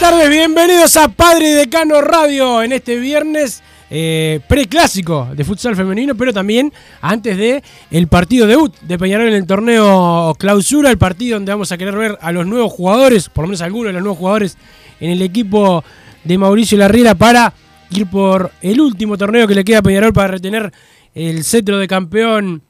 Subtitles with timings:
[0.00, 6.14] Buenas tardes, bienvenidos a Padre Decano Radio en este viernes eh, preclásico de futsal femenino,
[6.14, 11.36] pero también antes de el partido debut de Peñarol en el torneo clausura, el partido
[11.36, 14.02] donde vamos a querer ver a los nuevos jugadores, por lo menos algunos de los
[14.02, 14.56] nuevos jugadores
[15.00, 15.82] en el equipo
[16.22, 17.52] de Mauricio Larriera para
[17.90, 20.72] ir por el último torneo que le queda a Peñarol para retener
[21.12, 22.62] el cetro de campeón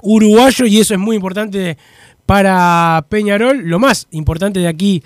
[0.00, 1.76] uruguayo y eso es muy importante
[2.24, 3.62] para Peñarol.
[3.64, 5.02] Lo más importante de aquí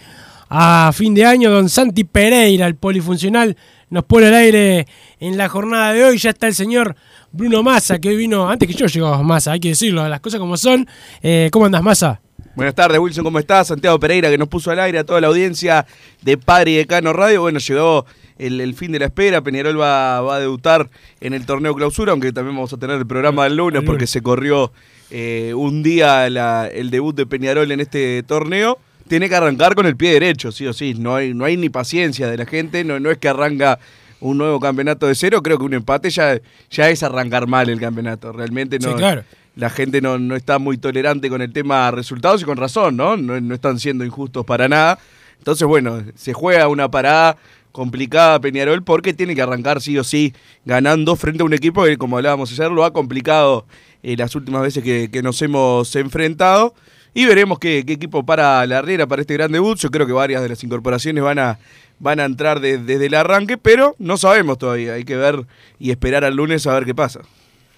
[0.49, 3.57] a fin de año, don Santi Pereira, el polifuncional,
[3.91, 4.87] nos pone al aire
[5.21, 6.19] en la jornada de hoy.
[6.19, 6.97] Ya está el señor
[7.33, 10.41] Bruno Massa, que hoy vino, antes que yo llegó Massa, hay que decirlo, las cosas
[10.41, 10.87] como son.
[11.23, 12.21] Eh, ¿Cómo andas, Massa?
[12.55, 13.67] Buenas tardes, Wilson, ¿cómo estás?
[13.69, 15.85] Santiago Pereira, que nos puso al aire a toda la audiencia
[16.23, 17.43] de Padre y Decano Radio.
[17.43, 18.07] Bueno, llegó
[18.39, 19.43] el, el fin de la espera.
[19.43, 20.89] Peñarol va, va a debutar
[21.21, 24.23] en el torneo clausura, aunque también vamos a tener el programa del lunes porque se
[24.23, 24.73] corrió
[25.11, 28.79] eh, un día la- el debut de Peñarol en este torneo.
[29.09, 30.95] Tiene que arrancar con el pie derecho, sí o sí.
[30.95, 32.85] No hay, no hay ni paciencia de la gente.
[32.85, 33.79] No, no es que arranca
[34.21, 35.43] un nuevo campeonato de cero.
[35.43, 36.41] Creo que un empate ya,
[36.71, 38.33] ya es arrancar mal el campeonato.
[38.33, 38.91] Realmente no.
[38.91, 39.25] Sí, claro.
[39.55, 43.17] La gente no, no está muy tolerante con el tema resultados y con razón, ¿no?
[43.17, 43.41] ¿no?
[43.41, 44.99] no están siendo injustos para nada.
[45.39, 47.39] Entonces, bueno, se juega una parada
[47.73, 50.35] complicada Peñarol porque tiene que arrancar sí o sí
[50.65, 53.67] ganando frente a un equipo que, como hablábamos ayer, lo ha complicado
[54.03, 56.75] eh, las últimas veces que, que nos hemos enfrentado.
[57.17, 59.79] Y veremos qué, equipo para la Herrera para este gran debut.
[59.79, 61.59] Yo creo que varias de las incorporaciones van a,
[61.99, 64.93] van a entrar de- desde el arranque, pero no sabemos todavía.
[64.93, 65.47] Hay que ver
[65.79, 67.21] y esperar al lunes a ver qué pasa.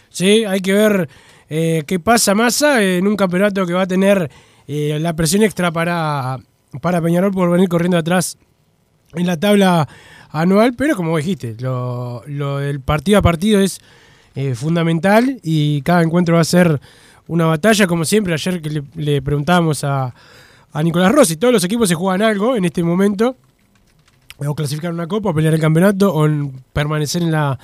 [0.09, 1.09] Sí, hay que ver
[1.49, 4.29] eh, qué pasa Massa en un campeonato que va a tener
[4.67, 6.41] eh, la presión extra para,
[6.81, 8.39] para Peñarol por venir corriendo atrás
[9.15, 9.89] en la tabla
[10.31, 13.79] anual, pero como dijiste, lo, lo del partido a partido es
[14.35, 16.81] eh, fundamental y cada encuentro va a ser
[17.29, 20.15] una batalla, como siempre, ayer que le, preguntábamos a,
[20.73, 23.37] a Nicolás Rossi, todos los equipos se juegan algo en este momento,
[24.39, 26.29] o clasificar una copa, o pelear el campeonato, o
[26.73, 27.59] permanecer en la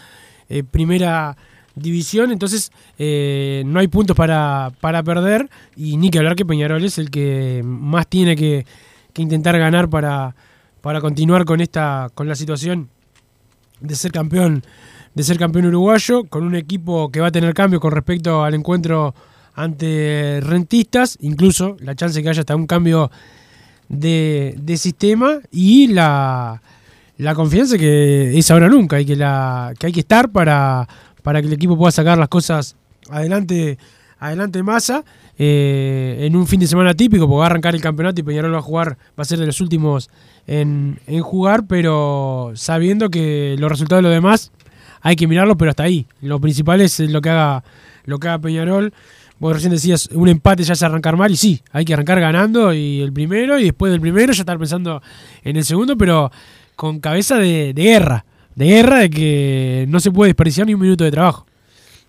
[0.49, 1.37] eh, primera
[1.75, 6.85] división, entonces eh, no hay puntos para, para perder, y ni que hablar que Peñarol
[6.85, 8.67] es el que más tiene que,
[9.13, 10.37] que intentar ganar para,
[10.83, 12.91] para continuar con esta, con la situación
[13.81, 14.63] de ser campeón,
[15.15, 18.55] de ser campeón uruguayo, con un equipo que va a tener cambio con respecto al
[18.55, 19.15] encuentro
[19.55, 23.11] ante rentistas, incluso la chance que haya hasta un cambio
[23.89, 26.61] de, de sistema y la,
[27.19, 30.89] la confianza que es ahora nunca y que, la, que hay que estar para,
[31.23, 32.77] para que el equipo pueda sacar las cosas
[33.11, 33.79] adelante,
[34.19, 35.05] adelante masa
[35.39, 38.55] eh, en un fin de semana típico, porque va a arrancar el campeonato y Peñarol
[38.55, 40.11] va a jugar, va a ser de los últimos
[40.47, 44.53] en, en jugar, pero sabiendo que los resultados de los demás
[45.01, 46.07] hay que mirarlos, pero hasta ahí.
[46.23, 47.63] Lo principal es lo que haga,
[48.07, 48.95] lo que haga Peñarol.
[49.45, 52.73] Vos recién decías, un empate ya es arrancar mal, y sí, hay que arrancar ganando
[52.73, 55.03] y el primero, y después del primero ya estar pensando
[55.43, 56.33] en el segundo, pero
[56.77, 58.25] con cabeza de, de guerra,
[58.55, 61.47] de guerra de que no se puede desperdiciar ni un minuto de trabajo.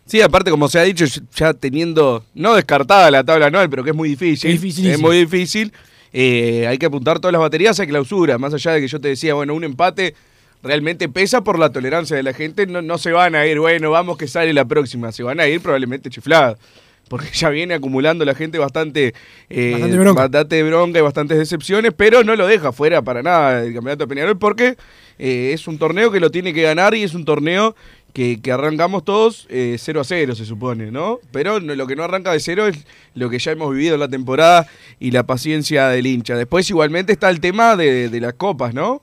[0.05, 1.03] Sí, aparte, como se ha dicho,
[1.35, 4.51] ya teniendo, no descartada la tabla anual, pero que es muy difícil.
[4.51, 4.77] Es.
[4.79, 5.73] Es muy difícil.
[6.13, 8.37] eh, hay que apuntar todas las baterías a clausura.
[8.37, 10.15] Más allá de que yo te decía, bueno, un empate
[10.63, 12.65] realmente pesa por la tolerancia de la gente.
[12.65, 15.11] No, no se van a ir, bueno, vamos que sale la próxima.
[15.11, 16.59] Se van a ir probablemente chiflados.
[17.07, 19.13] Porque ya viene acumulando la gente bastante,
[19.49, 20.21] eh, Bastante bronca.
[20.23, 24.07] bastante bronca y bastantes decepciones, pero no lo deja fuera para nada el campeonato de
[24.07, 24.75] Peñarol porque
[25.19, 27.75] eh, es un torneo que lo tiene que ganar y es un torneo
[28.13, 31.19] que, que arrancamos todos eh, 0 a 0, se supone, ¿no?
[31.31, 33.99] Pero no- lo que no arranca de cero es lo que ya hemos vivido en
[33.99, 34.67] la temporada
[34.99, 36.35] y la paciencia del hincha.
[36.35, 39.01] Después, igualmente, está el tema de, de las copas, ¿no?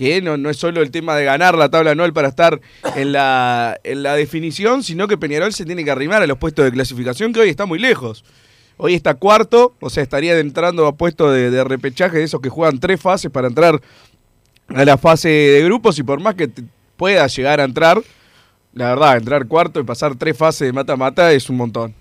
[0.00, 2.58] Que no, no es solo el tema de ganar la tabla anual para estar
[2.96, 6.64] en la, en la definición, sino que Peñarol se tiene que arrimar a los puestos
[6.64, 8.24] de clasificación, que hoy está muy lejos.
[8.78, 12.80] Hoy está cuarto, o sea, estaría entrando a puestos de, repechaje de esos que juegan
[12.80, 13.78] tres fases para entrar
[14.68, 16.62] a la fase de grupos y por más que te
[16.96, 18.00] pueda llegar a entrar,
[18.72, 21.94] la verdad, entrar cuarto y pasar tres fases de mata-mata es un montón.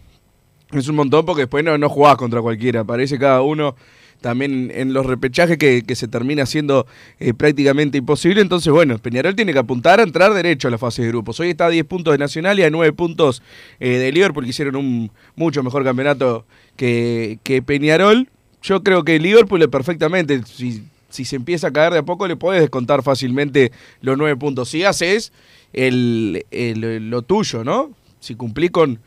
[0.71, 2.85] Es un montón porque después no, no jugás contra cualquiera.
[2.85, 3.75] Parece cada uno
[4.21, 6.85] también en los repechajes que, que se termina siendo
[7.19, 8.41] eh, prácticamente imposible.
[8.41, 11.39] Entonces, bueno, Peñarol tiene que apuntar a entrar derecho a la fase de grupos.
[11.39, 13.41] Hoy está a 10 puntos de Nacional y a 9 puntos
[13.79, 16.45] eh, de Liverpool, que hicieron un mucho mejor campeonato
[16.75, 18.29] que, que Peñarol.
[18.61, 22.27] Yo creo que Liverpool es perfectamente, si, si se empieza a caer de a poco,
[22.27, 23.71] le puedes descontar fácilmente
[24.01, 24.67] los 9 puntos.
[24.69, 25.31] Si haces
[25.71, 27.91] el, el- lo tuyo, ¿no?
[28.19, 28.99] Si cumplí con,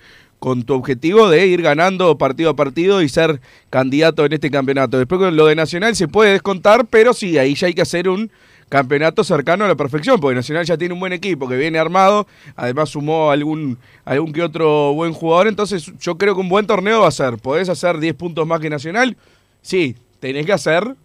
[0.42, 3.40] con tu objetivo de ir ganando partido a partido y ser
[3.70, 4.98] candidato en este campeonato.
[4.98, 8.08] Después con lo de Nacional se puede descontar, pero sí, ahí ya hay que hacer
[8.08, 8.28] un
[8.68, 12.26] campeonato cercano a la perfección, porque Nacional ya tiene un buen equipo que viene armado,
[12.56, 17.02] además sumó algún, algún que otro buen jugador, entonces yo creo que un buen torneo
[17.02, 19.16] va a ser, podés hacer 10 puntos más que Nacional,
[19.60, 20.96] sí, tenés que hacer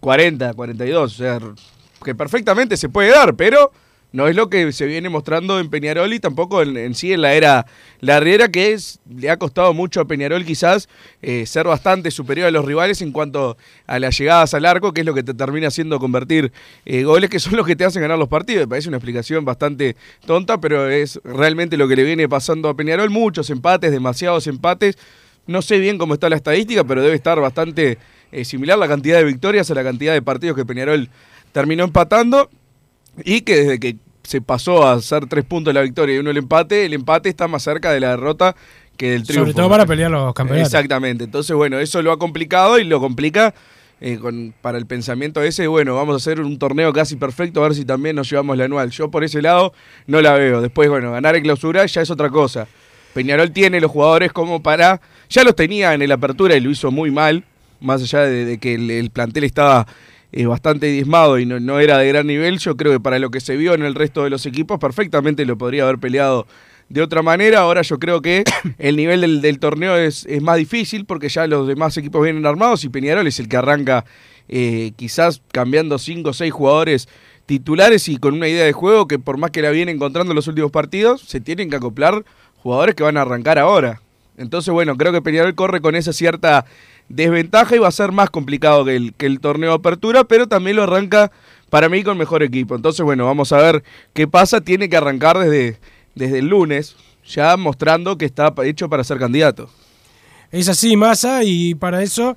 [0.00, 1.38] 40, 42, o sea,
[2.04, 3.70] que perfectamente se puede dar, pero
[4.12, 7.34] no es lo que se viene mostrando en Peñarol y tampoco en, sí en la
[7.34, 7.66] era
[8.00, 10.88] Larriera, que es, le ha costado mucho a Peñarol quizás
[11.22, 15.02] eh, ser bastante superior a los rivales en cuanto a las llegadas al arco, que
[15.02, 16.52] es lo que te termina haciendo convertir
[16.84, 18.62] eh, goles, que son los que te hacen ganar los partidos.
[18.62, 19.96] Me parece una explicación bastante
[20.26, 23.10] tonta, pero es realmente lo que le viene pasando a Peñarol.
[23.10, 24.98] Muchos empates, demasiados empates.
[25.46, 27.98] No sé bien cómo está la estadística, pero debe estar bastante
[28.32, 31.08] eh, similar la cantidad de victorias a la cantidad de partidos que Peñarol
[31.52, 32.50] terminó empatando.
[33.24, 36.36] Y que desde que se pasó a hacer tres puntos la victoria y uno el
[36.36, 38.54] empate, el empate está más cerca de la derrota
[38.96, 39.46] que del triunfo.
[39.46, 40.72] Sobre todo para pelear los campeonatos.
[40.72, 41.24] Exactamente.
[41.24, 43.54] Entonces, bueno, eso lo ha complicado y lo complica
[44.00, 47.68] eh, con, para el pensamiento ese, bueno, vamos a hacer un torneo casi perfecto, a
[47.68, 48.90] ver si también nos llevamos la anual.
[48.90, 49.72] Yo por ese lado
[50.06, 50.60] no la veo.
[50.60, 52.68] Después, bueno, ganar en clausura ya es otra cosa.
[53.14, 55.00] Peñarol tiene los jugadores como para...
[55.28, 57.44] Ya los tenía en el apertura y lo hizo muy mal,
[57.80, 59.86] más allá de, de que el, el plantel estaba
[60.32, 63.30] eh, bastante diezmado y no, no era de gran nivel, yo creo que para lo
[63.30, 66.46] que se vio en el resto de los equipos perfectamente lo podría haber peleado
[66.88, 67.60] de otra manera.
[67.60, 68.44] Ahora yo creo que
[68.78, 72.44] el nivel del, del torneo es, es más difícil porque ya los demás equipos vienen
[72.44, 74.04] armados y Peñarol es el que arranca
[74.48, 77.08] eh, quizás cambiando 5 o 6 jugadores
[77.46, 80.36] titulares y con una idea de juego que por más que la viene encontrando en
[80.36, 82.24] los últimos partidos, se tienen que acoplar
[82.62, 84.02] jugadores que van a arrancar ahora.
[84.36, 86.64] Entonces, bueno, creo que Peñarol corre con esa cierta
[87.10, 90.84] desventaja y va a ser más complicado que el, torneo de apertura, pero también lo
[90.84, 91.30] arranca
[91.68, 92.74] para mí con mejor equipo.
[92.74, 93.82] Entonces, bueno, vamos a ver
[94.14, 94.60] qué pasa.
[94.62, 95.78] Tiene que arrancar desde,
[96.14, 99.68] desde el lunes, ya mostrando que está hecho para ser candidato.
[100.50, 102.36] Es así, Massa, y para eso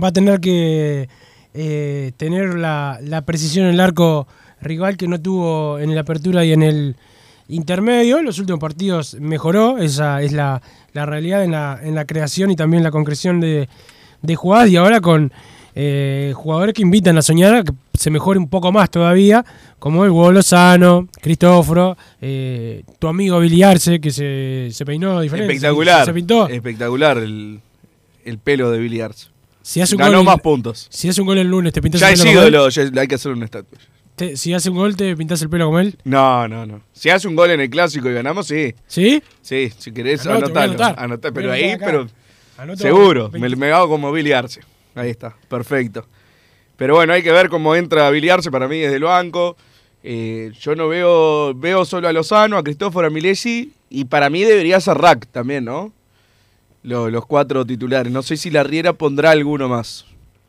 [0.00, 1.08] va a tener que
[1.54, 4.28] eh, tener la, la precisión en el arco
[4.60, 6.96] rival que no tuvo en la apertura y en el
[7.48, 8.22] intermedio.
[8.22, 10.62] Los últimos partidos mejoró, esa es la,
[10.92, 13.68] la realidad en la, en la creación y también la concreción de,
[14.22, 14.70] de jugadas.
[14.70, 15.32] Y ahora con
[15.74, 19.44] eh, jugadores que invitan a soñar a que se mejore un poco más todavía,
[19.78, 25.52] como el Hugo Lozano, Cristóforo, eh, tu amigo Billy Arce, que se, se peinó diferente.
[25.54, 26.00] Espectacular.
[26.00, 26.48] Se, se pintó.
[26.48, 27.60] Espectacular el,
[28.24, 29.30] el pelo de Billy Arts.
[29.62, 30.86] Si hace un Ganó gol el- más puntos.
[30.90, 32.68] Si hace un gol el lunes, te pintas Ya el pelo ídolo,
[33.00, 33.78] hay que hacerle una estatua.
[34.16, 35.96] Te- si hace un gol, te pintas el pelo como él.
[36.04, 36.80] No, no, no.
[36.92, 38.74] Si hace un gol en el clásico y ganamos, sí.
[38.86, 39.22] ¿Sí?
[39.42, 40.98] Sí, si querés, Anoto, anotalo.
[40.98, 41.32] anotar.
[41.32, 41.84] Pero ahí, acá.
[41.86, 42.06] pero
[42.58, 43.28] Anoto seguro.
[43.30, 43.48] 20.
[43.50, 44.60] Me, me hago como Billy Arce.
[44.94, 46.06] Ahí está, perfecto.
[46.76, 49.56] Pero bueno, hay que ver cómo entra Billy Arce para mí desde el banco.
[50.02, 54.44] Eh, yo no veo, veo solo a Lozano, a Cristóforo, a Milesi y para mí
[54.44, 55.92] debería ser Rack también, ¿no?
[56.82, 58.12] Lo- los cuatro titulares.
[58.12, 60.06] No sé si la Riera pondrá alguno más.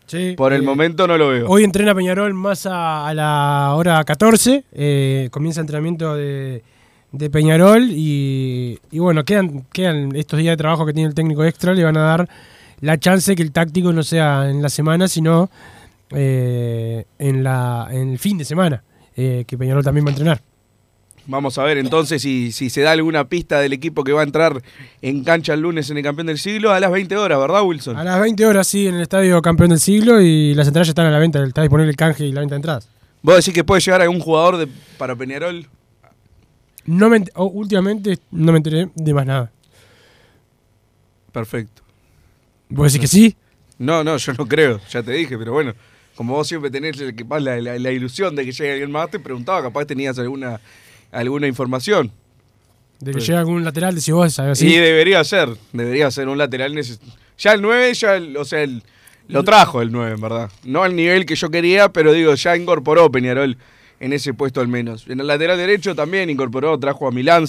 [0.08, 1.48] Sí, Por el eh, momento no lo veo.
[1.50, 4.64] Hoy entrena Peñarol más a, a la hora 14.
[4.72, 6.64] eh, comienza el entrenamiento de,
[7.12, 11.44] de Peñarol y, y bueno, quedan, quedan estos días de trabajo que tiene el técnico
[11.44, 12.30] extra, le van a dar
[12.80, 15.50] la chance que el táctico no sea en la semana, sino
[16.12, 18.84] eh, en, la, en el fin de semana,
[19.16, 20.42] eh, que Peñarol también va a entrenar.
[21.30, 24.24] Vamos a ver entonces si, si se da alguna pista del equipo que va a
[24.24, 24.62] entrar
[25.02, 27.98] en cancha el lunes en el campeón del siglo a las 20 horas, ¿verdad, Wilson?
[27.98, 30.92] A las 20 horas, sí, en el estadio campeón del siglo y las entradas ya
[30.92, 32.88] están a la venta, está disponible el canje y la venta de entradas.
[33.22, 34.68] ¿Vos decís que puede llegar algún jugador de,
[34.98, 35.68] para Peñarol?
[36.86, 39.52] No me, oh, últimamente no me enteré de más nada.
[41.34, 41.82] Perfecto.
[42.70, 43.36] ¿Vos decís que sí?
[43.78, 45.74] No, no, yo no creo, ya te dije, pero bueno,
[46.16, 49.86] como vos siempre tenés la- la ilusión de que llegue alguien más, te preguntaba, capaz
[49.86, 50.60] tenías alguna,
[51.12, 52.12] alguna información.
[53.00, 53.28] De que Sí.
[53.28, 54.70] llega algún lateral, decís vos, así.
[54.70, 56.74] Sí, debería ser, debería ser un lateral.
[57.38, 58.82] Ya el 9, ya, el- o sea, el-
[59.28, 60.50] lo trajo el 9, en verdad.
[60.64, 63.58] No al nivel que yo quería, pero digo, ya incorporó Peñarol
[64.00, 65.06] en ese puesto al menos.
[65.08, 67.46] En el lateral derecho también incorporó, trajo a Milán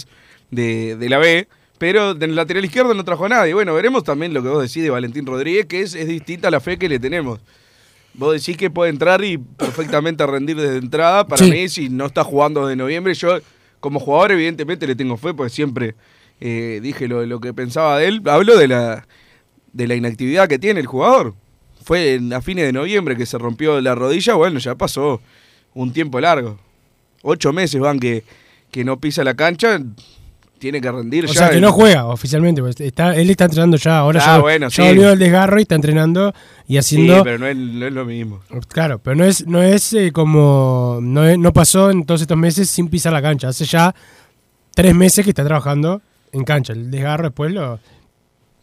[0.50, 1.48] de, de la B,
[1.78, 3.54] pero en el lateral izquierdo no trajo a nadie.
[3.54, 6.50] Bueno, veremos también lo que vos decís de Valentín Rodríguez, que es, es distinta a
[6.50, 7.38] la fe que le tenemos.
[8.18, 11.26] Vos decís que puede entrar y perfectamente rendir desde entrada.
[11.26, 11.50] Para Sí.
[11.50, 13.38] mí, si no está jugando desde noviembre, yo
[13.80, 15.94] como jugador evidentemente le tengo fe, porque siempre
[16.40, 18.22] eh, dije lo, lo que pensaba de él.
[18.26, 19.06] Hablo de la,
[19.72, 21.34] de la inactividad que tiene el jugador.
[21.84, 25.20] Fue en- a fines de noviembre que se rompió la rodilla, bueno, ya pasó
[25.74, 26.58] un tiempo largo.
[27.22, 28.24] Ocho meses van que,
[28.70, 29.80] que no pisa la cancha,
[30.58, 31.34] tiene que rendir O ya.
[31.34, 32.60] sea, que no juega oficialmente.
[32.60, 33.98] pues, está, él está entrenando ya.
[33.98, 34.88] Ahora Ah, ya, bueno, ya sí.
[34.88, 36.34] volvió del desgarro y está entrenando
[36.66, 37.22] y Sí, haciendo.
[37.24, 38.40] pero no es, no es lo mismo.
[38.68, 40.98] Claro, pero no es, no es eh, como.
[41.00, 43.48] No, es- no pasó en todos estos meses sin pisar la cancha.
[43.48, 43.94] Hace ya
[44.74, 46.72] tres meses que está trabajando en cancha.
[46.72, 47.78] El desgarro después lo,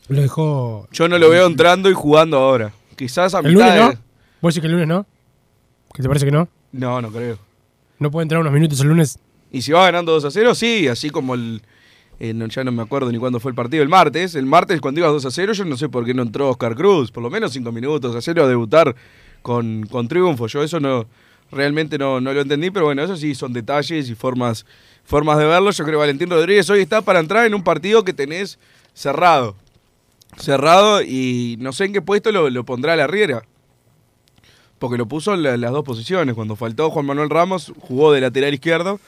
[0.10, 0.88] lo dejó.
[0.92, 2.72] Yo no lo veo entrando y jugando ahora.
[2.96, 3.90] Quizás a ¿El mitad lunes no?
[3.92, 3.98] de-
[4.42, 5.06] ¿Vos decís que el lunes no?
[5.94, 6.48] ¿Qué te parece que no?
[6.72, 7.38] No, no creo.
[8.00, 9.18] ¿No puede entrar unos minutos el lunes?
[9.52, 11.62] Y si va ganando 2 a 0, sí, así como el.
[12.20, 14.36] Eh, no, ya no me acuerdo ni cuándo fue el partido, el martes.
[14.36, 16.76] El martes, cuando iba 2 a 0, yo no sé por qué no entró Oscar
[16.76, 17.12] Cruz.
[17.12, 18.96] Por lo menos 5 minutos a 0 a debutar
[19.42, 20.48] con, con triunfo.
[20.48, 21.06] Yo eso no.
[21.52, 24.66] Realmente no, no lo entendí, pero bueno, eso sí son detalles y formas,
[25.04, 25.70] formas de verlo.
[25.72, 28.58] Yo creo que Valentín Rodríguez hoy está para entrar en un partido que tenés
[28.94, 29.56] cerrado.
[30.38, 33.44] Cerrado y no sé en qué puesto lo, lo pondrá la Riera.
[34.80, 36.36] Porque lo puso en la- las dos posiciones.
[36.36, 39.00] Cuando faltó Juan Manuel Ramos, jugó de lateral izquierdo,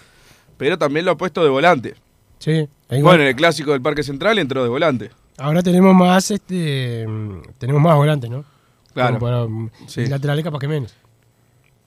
[0.57, 1.95] pero también lo ha puesto de volante.
[2.39, 2.67] Sí.
[2.89, 5.12] Bueno, en el clásico del Parque Central entró de volante.
[5.38, 8.44] Ahora tenemos más, este, mm, tenemos más volantes, ¿no?
[8.94, 9.20] Claro.
[9.20, 10.06] Como para, mm, Sí.
[10.08, 10.96] laterales capaz que menos.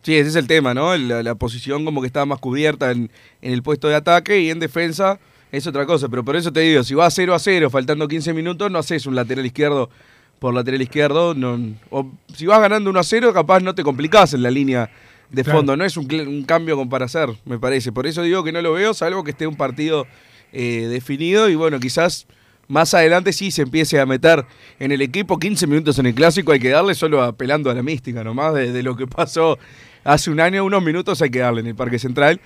[0.02, 0.96] Sí, ese es el tema, ¿no?
[0.96, 3.10] La, la posición como que está más cubierta en,
[3.42, 5.18] en el puesto de ataque y en defensa
[5.52, 6.08] es otra cosa.
[6.08, 9.04] Pero por eso te digo, si va 0 a 0, faltando 15 minutos, no haces
[9.06, 9.90] un lateral izquierdo
[10.38, 11.34] por lateral izquierdo.
[11.34, 11.58] No,
[11.90, 14.90] o si vas ganando 1 a 0, capaz no te complicás en la línea
[15.30, 15.58] de Claro.
[15.58, 15.76] fondo.
[15.76, 17.92] No es un cambio como para hacer, me parece.
[17.92, 20.06] Por eso digo que no lo veo, salvo que esté un partido
[20.52, 22.26] eh, definido y bueno, quizás
[22.68, 24.44] más adelante sí se empiece a meter
[24.78, 27.82] en el equipo 15 minutos en el clásico, hay que darle solo apelando a la
[27.82, 29.58] mística nomás de, lo que pasó
[30.04, 32.40] hace un año, unos minutos hay que darle en el Parque Central,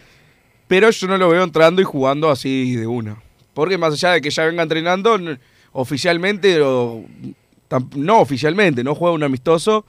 [0.66, 3.22] pero yo no lo veo entrando y jugando así de una.
[3.52, 5.16] Porque más allá de que ya venga entrenando,
[5.72, 7.04] oficialmente, o
[7.94, 9.84] no oficialmente, no juega un amistoso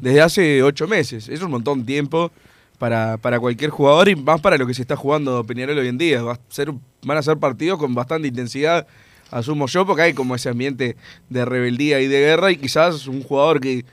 [0.00, 1.28] desde hace ocho meses.
[1.28, 2.32] Es un montón de tiempo
[2.78, 5.98] para, para cualquier jugador y más para lo que se está jugando Peñarol hoy en
[5.98, 6.22] día.
[6.22, 8.86] Va a ser, van a ser partidos con bastante intensidad,
[9.30, 10.96] asumo yo, porque hay como ese ambiente
[11.28, 13.84] de rebeldía y de guerra y quizás un jugador que,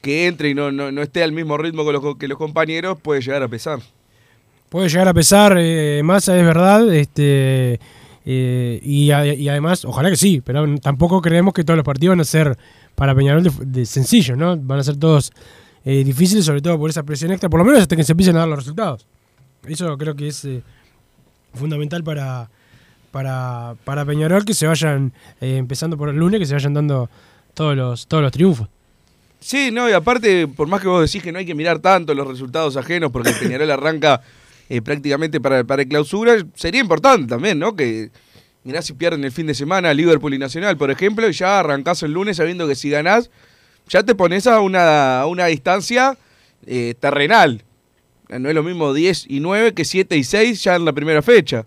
[0.00, 2.98] que entre y no, no, no esté al mismo ritmo que los, que los compañeros
[3.00, 3.80] puede llegar a pesar.
[4.68, 6.92] Puede llegar a pesar, eh, Massa, es verdad.
[6.94, 7.80] Este,
[8.26, 12.24] eh, y, además, ojalá que sí, pero tampoco creemos que todos los partidos van a
[12.24, 12.58] ser
[12.94, 14.58] para Peñarol de, de sencillos, ¿no?
[14.58, 15.32] Van a ser todos
[15.90, 18.36] eh, difíciles, sobre todo por esa presión extra, por lo menos hasta que se empiecen
[18.36, 19.06] a dar los resultados.
[19.66, 20.62] Eso creo que es eh,
[21.54, 22.50] fundamental para,
[23.10, 27.08] para, para Peñarol, que se vayan, eh, empezando por el lunes, que se vayan dando
[27.54, 28.68] todos los, todos los triunfos.
[29.40, 32.12] Sí, no, y aparte, por más que vos decís que no hay que mirar tanto
[32.12, 34.20] los resultados ajenos, porque Peñarol arranca
[34.68, 37.74] eh, prácticamente para, para clausura, sería importante también, ¿no?
[37.74, 38.10] Que
[38.62, 42.02] mirá si pierden el fin de semana Liverpool y Nacional, por ejemplo, y ya arrancás
[42.02, 43.30] el lunes sabiendo que si ganás,
[43.88, 46.16] ya te pones a una, una distancia
[46.66, 47.64] eh, terrenal.
[48.28, 51.22] No es lo mismo 10 y 9 que 7 y 6 ya en la primera
[51.22, 51.64] fecha.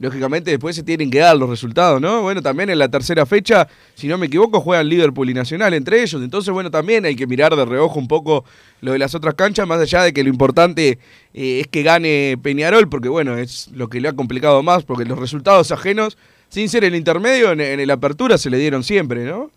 [0.00, 2.22] Lógicamente después se tienen que dar los resultados, ¿no?
[2.22, 6.00] Bueno, también en la tercera fecha, si no me equivoco, juegan Liverpool y Nacional entre
[6.02, 6.22] ellos.
[6.22, 8.44] Entonces, bueno, también hay que mirar de reojo un poco
[8.80, 11.00] lo de las otras canchas, más allá de que lo importante
[11.34, 15.04] eh, es que gane Peñarol, porque bueno, es lo que le ha complicado más, porque
[15.04, 16.16] los resultados ajenos,
[16.48, 19.50] sin ser el intermedio, en, en el apertura se le dieron siempre, ¿no?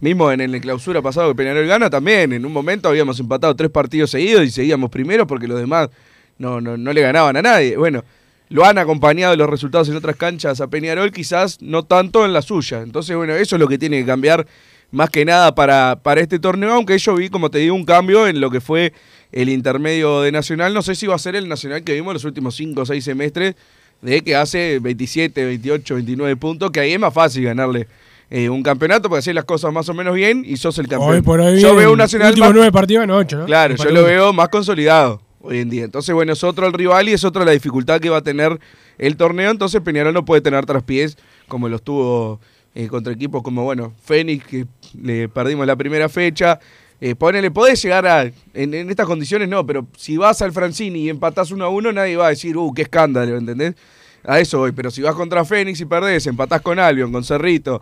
[0.00, 3.70] Mismo en el clausura pasado que Peñarol gana, también en un momento habíamos empatado tres
[3.70, 5.90] partidos seguidos y seguíamos primero porque los demás
[6.38, 7.76] no, no, no le ganaban a nadie.
[7.76, 8.02] Bueno,
[8.48, 12.42] lo han acompañado los resultados en otras canchas a Peñarol, quizás no tanto en la
[12.42, 12.80] suya.
[12.80, 14.46] Entonces, bueno, eso es lo que tiene que cambiar
[14.90, 18.26] más que nada para, para este torneo, aunque yo vi, como te digo, un cambio
[18.26, 18.92] en lo que fue
[19.32, 20.74] el intermedio de Nacional.
[20.74, 23.04] No sé si va a ser el Nacional que vimos los últimos 5 o 6
[23.04, 23.54] semestres,
[24.02, 27.86] de que hace 27, 28, 29 puntos, que ahí es más fácil ganarle
[28.30, 31.10] eh, un campeonato porque hacer las cosas más o menos bien y sos el campeón.
[31.12, 33.46] Hoy por hoy, yo veo un Nacional últimos más- nueve partidos en ocho, ¿no?
[33.46, 35.84] Claro, yo Para lo veo más consolidado hoy en día.
[35.84, 38.58] Entonces, bueno, es otro el rival y es otra la dificultad que va a tener
[38.98, 39.50] el torneo.
[39.50, 41.16] Entonces, Peñarol no puede tener traspiés
[41.48, 42.40] como los tuvo
[42.74, 44.66] eh, contra equipos como, bueno, Fénix, que
[45.02, 46.60] le perdimos la primera fecha.
[47.00, 48.24] Eh, ponele, podés llegar a.
[48.52, 51.90] En, en estas condiciones no, pero si vas al Francini y empatás uno a uno,
[51.90, 53.74] nadie va a decir, uh, qué escándalo, ¿entendés?
[54.22, 54.72] A eso voy.
[54.72, 57.80] Pero si vas contra Fénix y perdés, empatás con Albion, con Cerrito,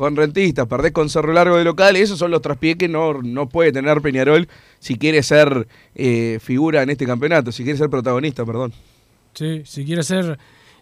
[0.00, 3.50] con Rentistas, perdés con Cerro Largo de local, esos son los traspiés que no, no
[3.50, 8.46] puede tener Peñarol si quiere ser eh, figura en este campeonato, si quiere ser protagonista,
[8.46, 8.72] perdón.
[9.34, 10.38] Sí, si quiere ser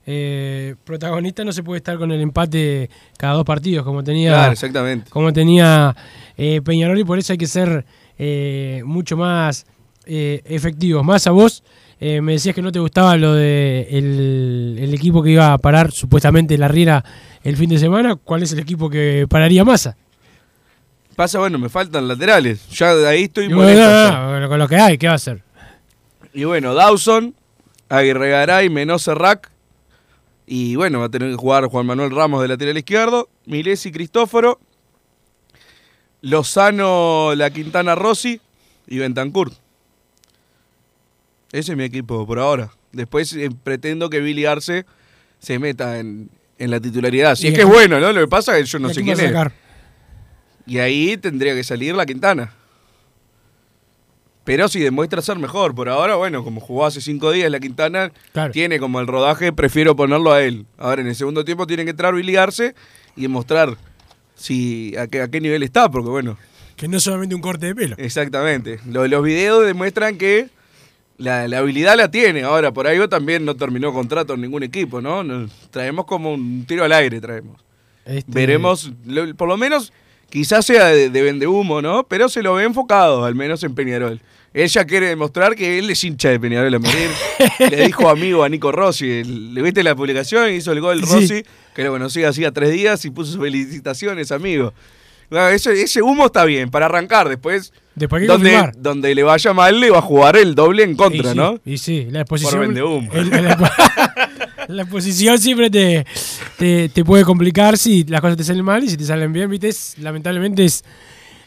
[0.07, 4.53] eh, protagonista no se puede estar con el empate cada dos partidos como tenía Claro,
[4.53, 5.11] exactamente.
[5.11, 5.97] como tenía
[6.37, 7.85] eh, Peñarol y por eso hay que ser
[8.85, 9.67] mucho más
[10.07, 11.05] efectivos.
[11.05, 11.65] Más a vos,
[12.00, 15.59] eh, me decías que no te gustaba lo de el, el equipo que iba a
[15.59, 17.05] parar supuestamente la Riera
[17.43, 18.17] el fin de semana.
[18.17, 19.97] ¿Cuál es el equipo que pararía Massa?
[21.17, 22.69] Pasa, bueno, me faltan laterales.
[22.69, 23.83] Ya de ahí estoy molesto.
[23.83, 24.11] bueno, ya.
[24.12, 25.43] no, no, con lo que hay, ¿qué va a hacer?
[26.33, 27.35] Y bueno, Dawson,
[27.88, 29.50] Aguirre Garay, Menos Serrac.
[30.47, 34.61] Y bueno, va a tener que jugar Juan Manuel Ramos de lateral izquierdo, Milesi Cristóforo,
[36.21, 38.40] Lozano, La Quintana Rossi
[38.87, 39.50] y Bentancur.
[41.52, 42.71] Ese es mi equipo por ahora.
[42.93, 44.85] Después eh, pretendo que Billy Arce
[45.38, 47.37] se meta en, en la titularidad.
[47.37, 48.12] Si Y es que es bueno, ¿no?
[48.12, 49.33] Lo que pasa es que yo no ¿Y a sé quién es.
[50.67, 52.52] Y ahí tendría que salir la Quintana.
[54.45, 58.12] Pero si demuestra ser mejor, por ahora, bueno, como jugó hace cinco días la Quintana,
[58.33, 58.52] Claro.
[58.52, 60.64] tiene como el rodaje, prefiero ponerlo a él.
[60.78, 62.75] Ahora en el segundo tiempo tiene que entrar Billy Arce
[63.14, 63.76] y demostrar
[64.35, 66.38] si a qué, a qué nivel está, porque bueno,
[66.76, 67.95] Que no es solamente un corte de pelo.
[67.99, 68.81] exactamente.
[68.87, 70.49] Lo- los videos demuestran que
[71.19, 72.43] la, la habilidad la tiene.
[72.43, 75.23] Ahora, por ahí también no terminó contrato en ningún equipo, ¿no?
[75.23, 77.61] Nos- traemos como un tiro al aire, traemos.
[78.07, 79.93] Este, Veremos, lo- por lo menos,
[80.31, 82.04] quizás sea de, de vendehumo, ¿no?
[82.04, 84.21] Pero se lo ve enfocado, al menos en Peñarol.
[84.54, 87.11] Ella quiere demostrar que él es hincha de Peñarol a morir.
[87.71, 89.23] Le dijo amigo a Nico Rossi.
[89.23, 90.50] ¿Le viste la publicación?
[90.52, 91.13] Hizo el gol Sí.
[91.15, 91.43] Rossi,
[91.75, 94.73] que lo conocía hacía tres días y puso sus felicitaciones, amigo.
[95.31, 97.28] Bueno, ese, ese humo está bien, para arrancar.
[97.28, 98.75] Después, Después hay que donde, confirmar.
[98.82, 101.58] donde le vaya mal, le va a jugar el doble en contra, y sí, ¿no?
[101.65, 102.52] Y sí, la exposición.
[102.52, 103.13] Por vendehumo.
[103.13, 103.56] el- el-
[104.69, 106.04] la exposición siempre te,
[106.58, 109.50] te, te puede complicar si las cosas te salen mal y si te salen bien,
[109.50, 109.69] ¿viste?
[109.69, 110.84] Es- lamentablemente es,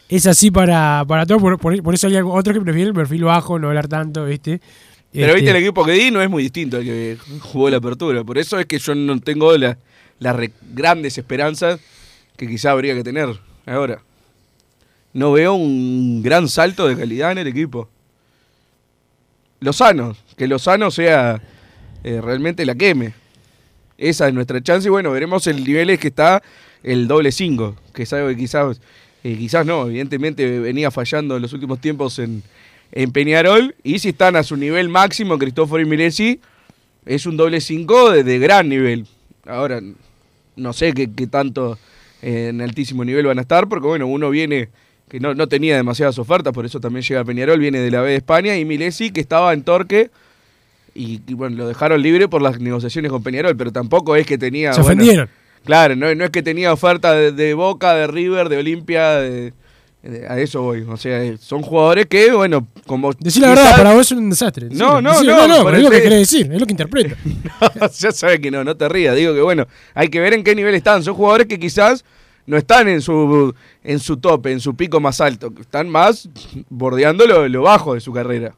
[0.08, 1.38] es así para, para todo.
[1.38, 4.60] Por, por- por eso hay otros que prefieren el perfil bajo, no hablar tanto, ¿viste?
[5.12, 7.76] Pero Este, viste el equipo que di no es muy distinto al que jugó la
[7.76, 8.24] apertura.
[8.24, 9.76] Por eso es que yo no tengo la-
[10.18, 10.36] las
[10.74, 11.80] grandes esperanzas
[12.36, 13.28] que quizá habría que tener
[13.66, 14.00] ahora.
[15.12, 17.88] No veo un gran salto de calidad en el equipo.
[19.60, 21.40] Lozano, que Lozano sea
[22.02, 23.14] eh, realmente la queme.
[23.98, 26.42] Esa es nuestra chance y bueno, veremos el nivel que está
[26.82, 28.80] el doble 5, que es algo que quizás,
[29.22, 32.42] eh, quizás no, evidentemente venía fallando en los últimos tiempos en,
[32.90, 36.40] en Peñarol y si están a su nivel máximo, Cristóforo y Milesi,
[37.06, 39.06] es un doble 5 de, de gran nivel.
[39.46, 39.80] Ahora,
[40.56, 41.78] no sé qué, qué tanto
[42.20, 44.70] eh, en altísimo nivel van a estar, porque bueno, uno viene
[45.12, 48.00] que no, no tenía demasiadas ofertas, por eso también llega a Peñarol, viene de la
[48.00, 50.10] B de España, y Milesi que estaba en Torque,
[50.94, 54.38] y, y, bueno, lo dejaron libre por las negociaciones con Peñarol, pero tampoco es que
[54.38, 54.72] tenía...
[54.72, 55.28] Se bueno, ofendieron.
[55.66, 59.52] Claro, no, no es que tenía oferta de, de Boca, de River, de Olimpia, de-
[60.02, 60.80] de- a eso voy.
[60.88, 63.12] O sea, eh, son jugadores que, bueno, como...
[63.12, 64.64] Decir la quizás- verdad, para vos es un desastre.
[64.70, 65.36] No, Decilo, no, decilo.
[65.36, 67.16] no, no, por pero es lo que querés decir, es lo que interpreta.
[67.98, 69.14] ya sabes que no, no te rías.
[69.14, 71.02] Digo que bueno, hay que ver en qué nivel están.
[71.04, 72.02] Son jugadores que quizás
[72.46, 75.52] no están en su en su tope, en su pico más alto.
[75.60, 76.28] Están más
[76.68, 78.54] bordeando lo, lo bajo de su carrera.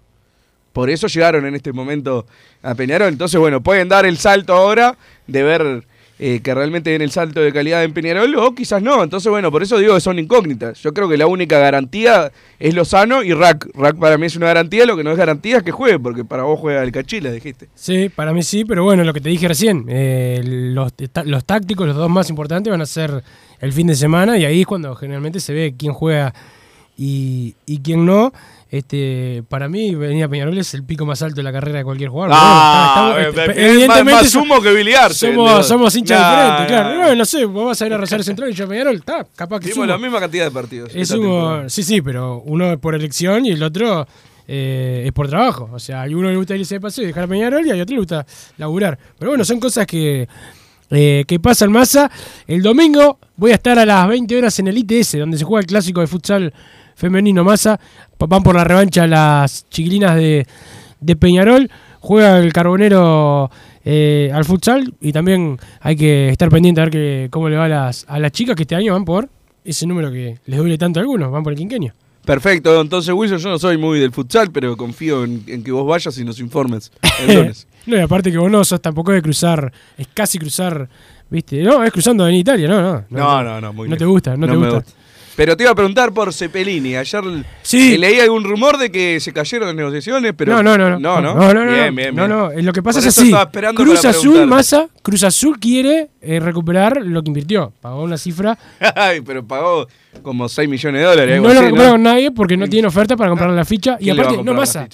[0.72, 2.26] Por eso llegaron en este momento
[2.62, 3.08] a Peñarol.
[3.08, 5.86] Entonces, bueno, pueden dar el salto ahora de ver
[6.18, 9.02] eh, que realmente den el salto de calidad en Peñarol o quizás no.
[9.02, 10.80] Entonces, bueno, por eso digo que son incógnitas.
[10.80, 13.68] Yo creo que la única garantía es Lozano y Rack.
[13.74, 16.24] Rack para mí es una garantía, lo que no es garantía es que juegue, porque
[16.24, 17.68] para vos juega el Cachila, dijiste.
[17.74, 20.92] Sí, para mí sí, pero bueno, lo que te dije recién, eh, los,
[21.24, 23.22] los tácticos, los dos más importantes van a ser
[23.60, 26.34] el fin de semana y ahí es cuando generalmente se ve quién juega
[26.96, 28.32] y, y quién no.
[28.70, 31.84] Este, para mí, venir a Peñarol es el pico más alto de la carrera de
[31.84, 32.34] cualquier jugador.
[32.36, 36.88] Ah, Pero bueno, está- está- evidentemente más, más que somos, somos hinchas Nah, diferentes, claro.
[36.90, 36.96] nah.
[36.96, 39.26] Bueno, no sé, vos vas a ir a Rosario Central y yo a Peñarol, está,
[39.36, 40.90] capaz que la misma cantidad de partidos.
[40.92, 41.08] Es
[41.72, 44.08] sí, sí, pero uno por elección y el otro
[44.48, 45.70] eh, es por trabajo.
[45.72, 47.80] O sea, a uno le gusta irse de paseo y dejar a Peñarol y a
[47.80, 48.26] otro le gusta
[48.58, 48.98] laburar.
[49.20, 50.26] Pero bueno, son cosas que,
[50.90, 52.10] eh, que pasan masa.
[52.48, 55.60] El domingo voy a estar a las 20 horas en el ITS, donde se juega
[55.60, 56.52] el clásico de futsal
[56.94, 57.78] femenino masa.
[58.18, 60.46] Van por la revancha las chiquilinas de,
[61.00, 61.70] de Peñarol.
[62.00, 63.50] Juega el carbonero
[63.84, 67.66] eh, al futsal y también hay que estar pendiente a ver que, cómo le va
[67.66, 69.28] a las, a las chicas que este año van por
[69.64, 71.94] ese número que les duele tanto a algunos, van por el quinquenio.
[72.24, 75.86] Perfecto, entonces Wilson, yo no soy muy del futsal, pero confío en, en que vos
[75.86, 76.90] vayas y nos informes.
[77.86, 80.88] no, y aparte que vos no sos tampoco de cruzar, es casi cruzar,
[81.28, 81.62] ¿viste?
[81.62, 83.04] No, es cruzando en Italia, no, no.
[83.10, 84.84] No, no, no, muy No te gusta, no, te gusta.
[85.36, 86.94] Pero te iba a preguntar por Cepelini.
[86.96, 87.22] Ayer
[87.62, 87.98] Sí.
[87.98, 90.52] leí algún rumor de que se cayeron las negociaciones, pero.
[90.52, 90.98] no, no, no, no.
[91.00, 91.34] No, no.
[91.34, 91.96] no, no, no, bien, no.
[91.96, 92.38] bien, No, bien.
[92.38, 93.32] no, eh, Lo que pasa Por es así.
[93.74, 94.46] Cruz Azul.
[94.46, 97.72] Massa, Cruz Azul quiere eh, recuperar lo que invirtió.
[97.80, 98.56] Pagó una cifra.
[98.94, 99.88] Ay, pero pagó
[100.22, 101.36] como 6 millones de dólares.
[101.42, 103.96] No lo así, recupera con nadie porque no tiene oferta para comprar la ficha.
[104.00, 104.88] Y ¿Quién le va a aparte, no Massa.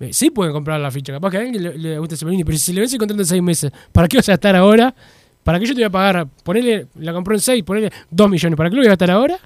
[0.00, 2.56] Eh, Sí pueden comprar la ficha, capaz que a alguien le, le gusta Cepelini, pero
[2.56, 4.94] si le vence el contrato en seis meses, ¿para qué vas a estar ahora?
[5.42, 6.28] ¿Para qué yo te voy a pagar?
[6.44, 9.38] Ponele, la compró en seis, ponele dos millones, ¿para qué lo voy a gastar ahora?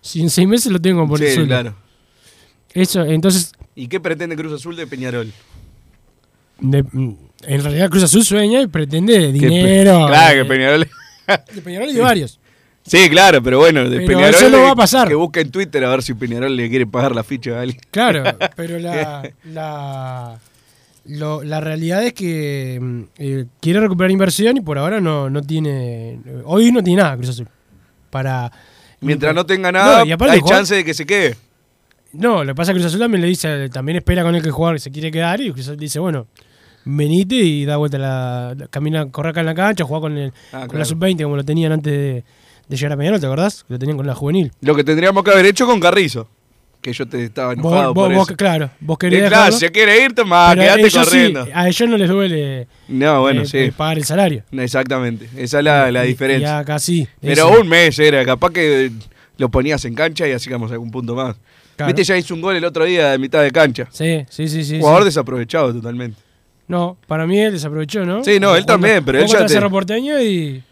[0.00, 1.74] Si en seis meses lo tengo por el Sí, claro.
[2.72, 5.32] Eso, entonces, ¿Y qué pretende Cruz Azul de Peñarol?
[6.60, 10.06] de- mm, en realidad Cruz Azul sueña y pretende Pe- dinero.
[10.08, 10.88] Claro, eh, que Peñarol.
[11.54, 12.40] De Peñarol y de varios.
[12.84, 14.34] Sí, claro, pero bueno, de Pero Peñarol.
[14.34, 15.08] eso no va a pasar.
[15.08, 17.80] Que busque en Twitter a ver si Peñarol le quiere pagar la ficha a alguien.
[17.90, 18.22] Claro,
[18.56, 20.38] pero la, la,
[21.04, 25.42] lo- la realidad es que mm, eh, quiere recuperar inversión y por ahora no, no
[25.42, 26.18] tiene.
[26.46, 27.48] Hoy no tiene nada Cruz Azul.
[28.10, 28.50] Para.
[29.00, 31.36] Mientras no tenga nada, y aparte hay jugar- chance de que se quede.
[32.12, 34.42] No, lo que pasa es que Cruz Azul también le dice, también espera con él
[34.42, 36.26] que jugar, se quiere quedar y Cruz Azul dice, bueno,
[36.84, 40.32] venite y da vuelta la, la- camina, corre acá en la cancha, juega con el,
[40.52, 40.78] Ah, con claro.
[40.78, 42.24] la sub-20 como lo tenían antes de,
[42.68, 43.64] de llegar a Peñarol, ¿te acordás?
[43.68, 44.52] Lo tenían con la juvenil.
[44.62, 46.28] Lo que tendríamos que haber hecho con Carrizo.
[46.80, 48.36] Que yo te estaba enojado vos- por vos- eso.
[48.36, 51.46] claro, vos Eh, querías claro, dejarlo, si quiere ir, toma, sí, corriendo.
[51.52, 53.58] a ellos no les duele No, bueno, eh, sí.
[53.58, 54.44] eh, pagar el salario.
[54.52, 55.28] Exactamente.
[55.36, 56.48] Esa es la, la Y- diferencia.
[56.48, 57.08] Y acá sí.
[57.20, 57.60] Pero eso.
[57.60, 58.92] un mes era, capaz que
[59.38, 61.36] lo ponías en cancha y hacíamos algún punto más.
[61.76, 61.88] Claro.
[61.92, 63.88] Viste, ya hizo un gol el otro día de mitad de cancha.
[63.90, 64.64] Sí, sí, sí.
[64.64, 65.06] sí, Jugador sí.
[65.06, 66.20] desaprovechado totalmente.
[66.68, 68.22] No, para mí él desaprovechó, ¿no?
[68.22, 70.62] Sí, no, él también, pero él ya te- Cerro Porteño y...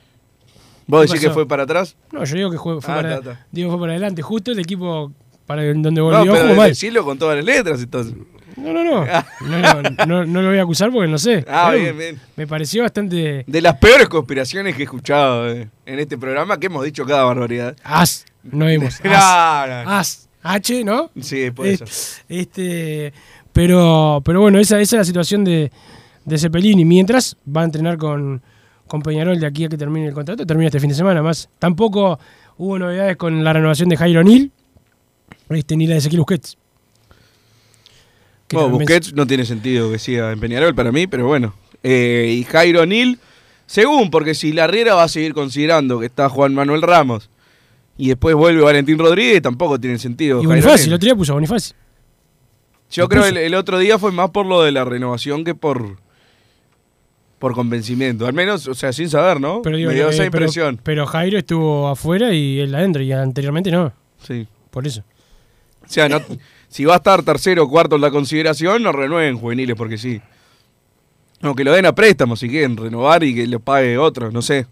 [0.88, 1.35] ¿Vos ¿Qué decís que pasó?
[1.35, 1.97] fue para atrás?
[2.12, 3.47] No, yo digo que fue, fue Ah, para, está.
[3.51, 4.23] digo fue para adelante.
[4.23, 5.11] Justo el equipo
[5.46, 7.04] para donde No, volvió pero jugó mal.
[7.04, 8.14] con todas las letras entonces.
[8.56, 9.04] No, no, no.
[9.40, 11.44] No, no, no, no lo voy a acusar porque no sé.
[11.48, 12.20] Ah, Pero bien, bien.
[12.37, 16.66] Me pareció bastante De las peores conspiraciones que he escuchado eh, en este programa, que
[16.66, 17.76] hemos dicho cada barbaridad.
[17.85, 18.24] as.
[18.42, 18.98] No vimos.
[19.04, 20.28] No, As.
[20.42, 20.50] no.
[20.50, 21.11] H, ¿no?
[21.20, 21.88] Sí, puede Eh, ser.
[22.28, 23.12] Este,
[23.52, 25.70] pero, pero bueno, esa, esa es la situación de,
[26.24, 26.85] de Cepelini.
[26.85, 28.40] Mientras va a entrenar con,
[28.87, 31.48] con Peñarol de aquí a que termine el contrato, termina este fin de semana más.
[31.59, 32.18] Tampoco
[32.59, 34.52] hubo novedades con la renovación de Jairo Nil,
[35.50, 36.56] este, ni la de Ezequiel Busquets.
[38.48, 41.54] Que también- Busquets no tiene sentido que siga en Peñarol para mí, pero bueno.
[41.82, 43.18] Eh, y Jairo Nil,
[43.66, 47.28] según, porque si la Riera va a seguir considerando que está Juan Manuel Ramos
[47.98, 50.38] y después vuelve Valentín Rodríguez, tampoco tiene sentido.
[50.38, 50.88] Y Jairo Bonifaci, Nil.
[50.88, 51.72] el otro día puso a Bonifaci.
[52.90, 53.30] Yo lo creo puso.
[53.30, 55.96] el, el otro día fue más por lo de la renovación que por
[57.40, 58.26] por convencimiento.
[58.26, 59.61] Al menos, o sea, sin saber, ¿no?
[59.62, 60.80] Pero, digo, Me dio eh, esa pero- impresión.
[60.82, 63.92] Pero, Jairo estuvo afuera y él adentro, y anteriormente no.
[64.26, 64.46] Sí.
[64.70, 65.02] Por eso.
[65.87, 66.20] O sea, no,
[66.68, 70.20] si va a estar tercero o cuarto en la consideración, no renueven juveniles porque sí.
[71.42, 74.42] O que lo den a préstamo si quieren renovar y que lo pague otro, no
[74.42, 74.66] sé.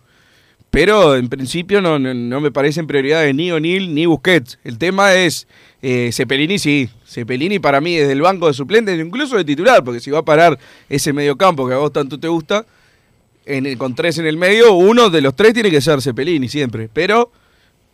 [0.71, 4.59] Pero en principio no, no, no me parecen prioridades ni O'Neill ni Busquets.
[4.65, 5.47] El tema es
[5.83, 6.11] eh,
[6.59, 6.89] sí.
[7.07, 10.25] Cepelini para mí desde el banco de suplentes, incluso de titular, porque si va a
[10.25, 12.67] parar ese mediocampo que a vos tanto te gusta,
[13.47, 16.49] en el- con tres en el medio, uno de los tres tiene que ser Cepelini
[16.49, 16.89] siempre.
[16.93, 17.31] Pero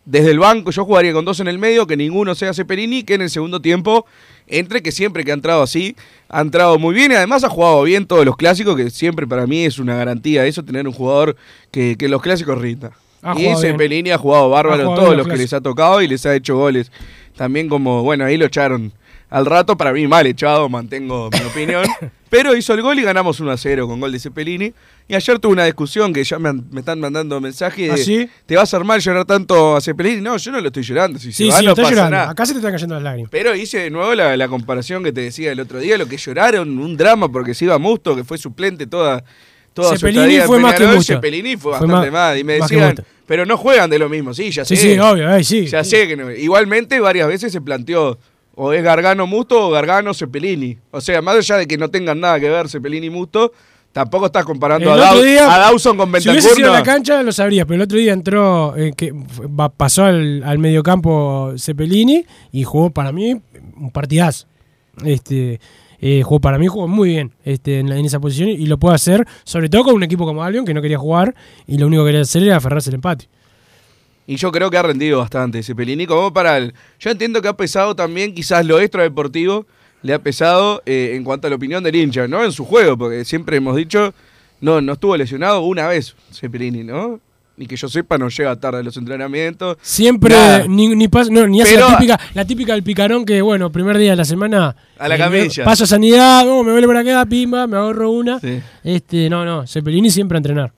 [0.05, 3.15] desde el banco yo jugaría con dos en el medio, que ninguno sea Cepelini, que
[3.15, 4.05] en el segundo tiempo
[4.47, 5.95] entre, que siempre que ha entrado así,
[6.29, 9.47] ha entrado muy bien y además ha jugado bien todos los clásicos, que siempre para
[9.47, 11.35] mí es una garantía eso, tener un jugador
[11.71, 12.91] que, que en los clásicos rinda.
[13.21, 13.55] Ha y.
[13.55, 16.57] Cepelini ha jugado bárbaro jugado todos los que les ha tocado y les ha hecho
[16.57, 16.91] goles.
[17.35, 18.91] También como, bueno, ahí lo echaron
[19.31, 21.83] al rato, para mí mal echado, mantengo mi opinión.
[22.29, 24.71] Pero hizo el gol y ganamos 1 a 0 con gol de Cepelini.
[25.07, 27.97] Y ayer tuve una discusión que ya me, han- me están mandando mensajes de, ¿Ah,
[27.97, 28.29] sí?
[28.45, 30.21] ¿te va a hacer mal llorar tanto a Cepelini?
[30.21, 31.19] No, yo no lo estoy llorando.
[31.19, 32.17] Si se Sí, va, sí, no está pasa llorando.
[32.17, 32.29] nada.
[32.29, 33.31] Acá se te están cayendo las lágrimas.
[33.31, 36.15] Pero hice de nuevo la, la comparación que te decía el otro día, lo que
[36.17, 39.23] lloraron, un drama porque se iba Musto, que fue suplente toda,
[39.73, 41.13] toda su Cepelini estadía en fue más que Peñarol, Musto.
[41.13, 42.39] Cepelini fue Fue bastante más- más.
[42.39, 43.03] Y me más que decían, Musto.
[43.27, 44.93] pero no juegan de lo mismo, sí, ya Sí, sé.
[44.93, 45.65] sí, obvio, ay, sí.
[45.67, 46.31] Ya sé que no.
[46.31, 48.17] Igualmente varias veces se planteó
[48.55, 50.77] o es Gargano Musto o Gargano Cepelini.
[50.91, 53.51] O sea, más allá de que no tengan nada que ver Cepelini y Musto,
[53.91, 56.31] tampoco estás comparando a, día, a Dawson con Si Bentancur.
[56.33, 59.13] hubiese sido la cancha lo sabrías, pero el otro día entró, eh, que
[59.77, 63.33] pasó al, al mediocampo Cepelini y jugó para mí
[63.77, 64.47] un partidazo.
[65.05, 65.59] Este,
[65.99, 68.77] eh, jugó, para mí jugó muy bien este, en, la- en esa posición y lo
[68.77, 71.35] puede hacer, sobre todo con un equipo como Albion que no quería jugar
[71.67, 73.29] y lo único que quería hacer era aferrarse al empate.
[74.31, 76.05] Y yo creo que ha rendido bastante ese Pelini.
[76.07, 76.73] Como para el.
[77.01, 79.65] Yo entiendo que ha pesado también, quizás lo extradeportivo,
[80.03, 82.41] le ha pesado eh, en cuanto a la opinión del hincha, ¿no?
[82.45, 84.13] En su juego, porque siempre hemos dicho,
[84.61, 87.19] no, no estuvo lesionado una vez Cepelini, ¿no?
[87.57, 89.75] Ni que yo sepa, no llega tarde a los entrenamientos.
[89.81, 90.65] Siempre, Nada.
[90.65, 93.69] ni, ni pas- no, ni hace Pero- la típica, la típica del picarón que, bueno,
[93.69, 94.73] primer día de la semana.
[94.97, 95.65] A la eh, camilla.
[95.65, 98.39] Paso a sanidad, oh, me duele por acá, pimba, me ahorro una.
[98.39, 98.61] Sí.
[98.81, 100.71] Este, no, no, Cepelini siempre a entrenar.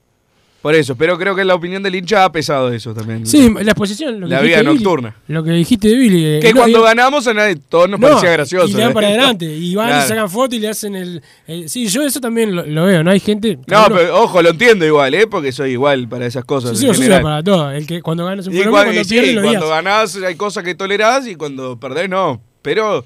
[0.63, 3.25] Por eso, pero creo que la opinión del hincha ha pesado eso también.
[3.25, 4.21] Sí, la exposición.
[4.21, 5.13] Lo que La vida Billy, nocturna.
[5.27, 6.25] lo que dijiste de Billy.
[6.25, 8.69] eh, Que no, cuando eh, ganamos a nadie, todos nos no, parecía gracioso.
[8.69, 8.93] Y le dan ¿eh?
[8.93, 9.45] para adelante.
[9.45, 12.65] Y van y sacan fotos y le hacen el, el- Sí, yo eso también lo,
[12.65, 13.03] lo veo.
[13.03, 13.59] No hay gente.
[13.67, 15.27] No, uno- pero ojo, lo entiendo igual, ¿eh?
[15.27, 16.79] Porque soy igual para esas cosas.
[16.79, 17.69] Sí, sí, para todo.
[17.69, 20.63] El que cuando ganas un Y cuando y sí, pierdes lo cuando ganás hay cosas
[20.63, 22.39] que tolerás y cuando perdés no.
[22.61, 23.03] Pero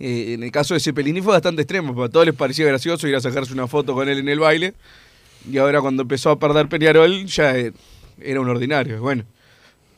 [0.00, 3.06] eh, en el caso de Cepelini fue bastante extremo, porque a todos les parecía gracioso
[3.06, 4.72] ir a sacarse una foto con él en el baile.
[5.50, 7.72] Y ahora cuando empezó a perder Peñarol ya eh,
[8.20, 9.00] era un ordinario.
[9.00, 9.24] Bueno,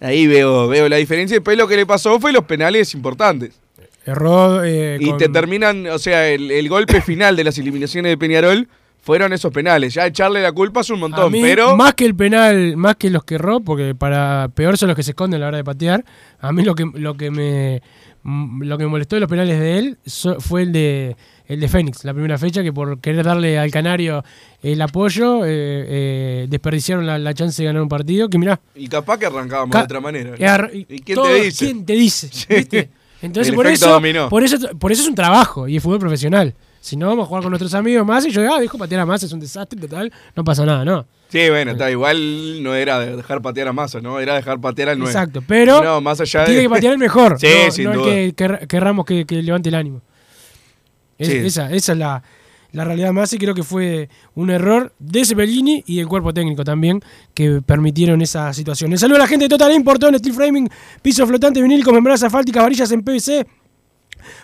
[0.01, 1.35] ahí veo, veo la diferencia.
[1.35, 3.59] Y después lo que le pasó fue los penales importantes.
[4.05, 4.62] Erró.
[4.64, 8.18] eh, Y con- te terminan, o sea, el, el golpe final de las eliminaciones de
[8.18, 8.68] Peñarol
[9.01, 9.94] fueron esos penales.
[9.94, 11.77] Ya echarle la culpa es un A montón, mí, pero...
[11.77, 15.03] más que el penal, más que los que erró, porque para peor son los que
[15.03, 16.05] se esconden a la hora de patear.
[16.40, 17.83] A mí lo que lo que me
[18.24, 19.98] lo que me molestó de los penales de él
[20.40, 21.16] fue el de
[21.49, 24.23] el de Fénix, la primera fecha, que por querer darle al Canario
[24.63, 28.29] el apoyo, eh, eh, desperdiciaron la, la chance de ganar un partido.
[28.29, 30.35] Que mirá, Y capaz que arrancábamos Ca- de otra manera.
[30.39, 31.65] y ar- y ¿Y quién todo- te dice?
[31.65, 32.31] ¿Quién te dice?
[32.55, 32.91] ¿Viste?
[33.21, 34.29] Entonces por eso, dominó.
[34.29, 36.55] por eso por eso es un trabajo y es fútbol profesional.
[36.81, 39.07] Si no, vamos a jugar con nuestros amigos más y yo, ah, dejo patear a
[39.07, 41.05] más, es un desastre, total, no pasa nada, ¿no?
[41.29, 44.21] Sí, bueno, está igual no era de dejar patear a Massa, ¿no?
[44.21, 45.11] Era dejar patear al 9.
[45.11, 47.99] Exacto, pero No, más allá tiene que patear el mejor, Sí, no, sin no el
[47.99, 48.11] duda.
[48.13, 50.01] que quer- querramos que, que levante el ánimo.
[51.19, 51.37] Es- Sí.
[51.39, 52.23] esa, esa es la,
[52.73, 56.65] la realidad más y creo que fue un error de Cepelini y del cuerpo técnico
[56.65, 57.01] también
[57.35, 58.93] que permitieron esa situación.
[58.93, 60.69] El saludo a la gente de Total Import, steel framing,
[61.03, 63.47] piso flotante, vinílicos, membranas asfálticas, varillas en PVC,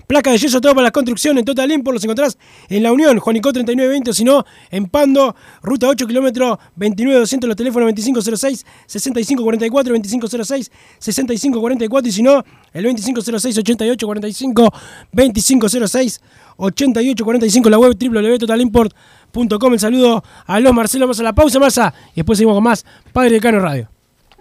[0.06, 1.94] Placa de yeso, todo para la construcción en Total Import.
[1.94, 6.58] Los encontrás en La Unión, Juanico 3920, o si no, en Pando, ruta 8 kilómetros
[6.76, 14.72] 29200, los teléfonos 2506 6544, 2506 6544, y si no, el 2506 8845,
[15.12, 16.20] 2506
[16.56, 19.72] 8845, la web www.totalimport.com.
[19.72, 22.84] El saludo a los Marcelo, vamos a la pausa, Massa, y después seguimos con más
[23.12, 23.93] Padre Decano Radio.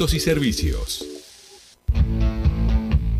[0.00, 1.04] y servicios.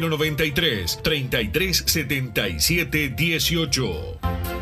[0.00, 4.61] 093 3377 18.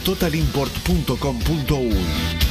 [0.05, 2.50] www.totalimport.com.uy.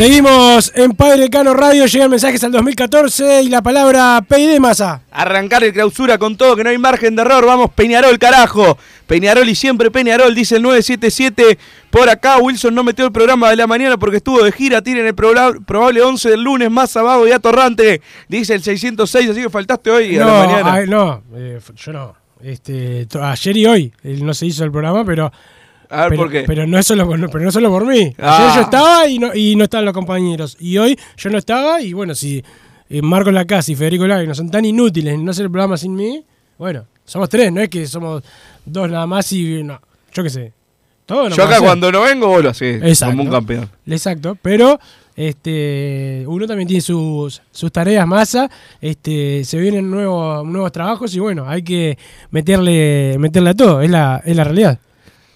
[0.00, 5.00] Seguimos en Padre Cano Radio, llegan mensajes al 2014 y la palabra PID masa.
[5.10, 7.46] Arrancar el clausura con todo, que no hay margen de error.
[7.46, 8.76] Vamos, Peñarol, carajo.
[9.06, 11.56] Peñarol y siempre Peñarol, dice el 977.
[11.88, 14.82] Por acá, Wilson no metió el programa de la mañana porque estuvo de gira.
[14.82, 18.02] Tienen el proba- probable 11 del lunes, más abajo y atorrante.
[18.28, 20.72] Dice el 606, así que faltaste hoy a no, la mañana.
[20.74, 22.14] ay, no, eh, yo no.
[22.42, 25.32] Este, ayer y hoy no se hizo el programa, pero.
[25.90, 26.42] A ver, pero, ¿por qué?
[26.46, 28.14] Pero no solo, por- pero no solo por mí.
[28.18, 28.52] Ah.
[28.56, 30.56] yo estaba y no, y no estaban los compañeros.
[30.60, 32.42] Y hoy yo no estaba y bueno, si
[32.88, 35.76] eh, Marco Lacasa y Federico Lavi no son tan inútiles en no hacer el programa
[35.76, 36.24] sin mí,
[36.58, 38.22] bueno, somos tres, no es que somos
[38.64, 39.80] dos nada más y no,
[40.12, 40.52] yo qué sé.
[41.06, 42.50] Todo Yo acá cuando no vengo, vos lo.
[42.50, 43.12] Exacto.
[43.12, 43.70] Como un campeón.
[43.86, 44.80] Exacto, pero
[45.14, 51.20] este uno también tiene sus, sus tareas masa, este se vienen nuevos nuevos trabajos y
[51.20, 51.96] bueno, hay que
[52.30, 54.78] meterle meterle a todo, es la es la realidad.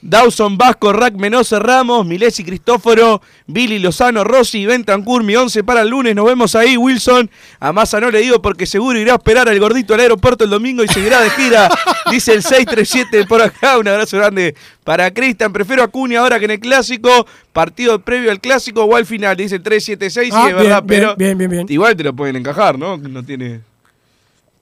[0.02, 5.88] Dawson, Vasco, Rack, Menose, Ramos, Milesi, Cristóforo, Billy, Lozano, Rossi, Bentancur, mi 11 para el
[5.88, 6.14] lunes.
[6.14, 7.30] Nos vemos ahí, Wilson.
[7.58, 10.50] A Massa no le digo porque seguro irá a esperar al gordito al aeropuerto el
[10.50, 11.68] domingo y seguirá de gira.
[12.10, 13.78] Dice el 637 por acá.
[13.78, 15.52] Un abrazo grande para Cristian.
[15.52, 17.26] Prefiero a Cuni ahora que en el clásico.
[17.53, 19.36] Partido previo al clásico o al final.
[19.36, 20.32] Dice el 376.
[20.34, 21.66] Ah, sí, es verdad, bien, pero bien, bien, bien.
[21.68, 22.96] igual te lo pueden encajar, ¿no?
[22.96, 23.61] No tiene.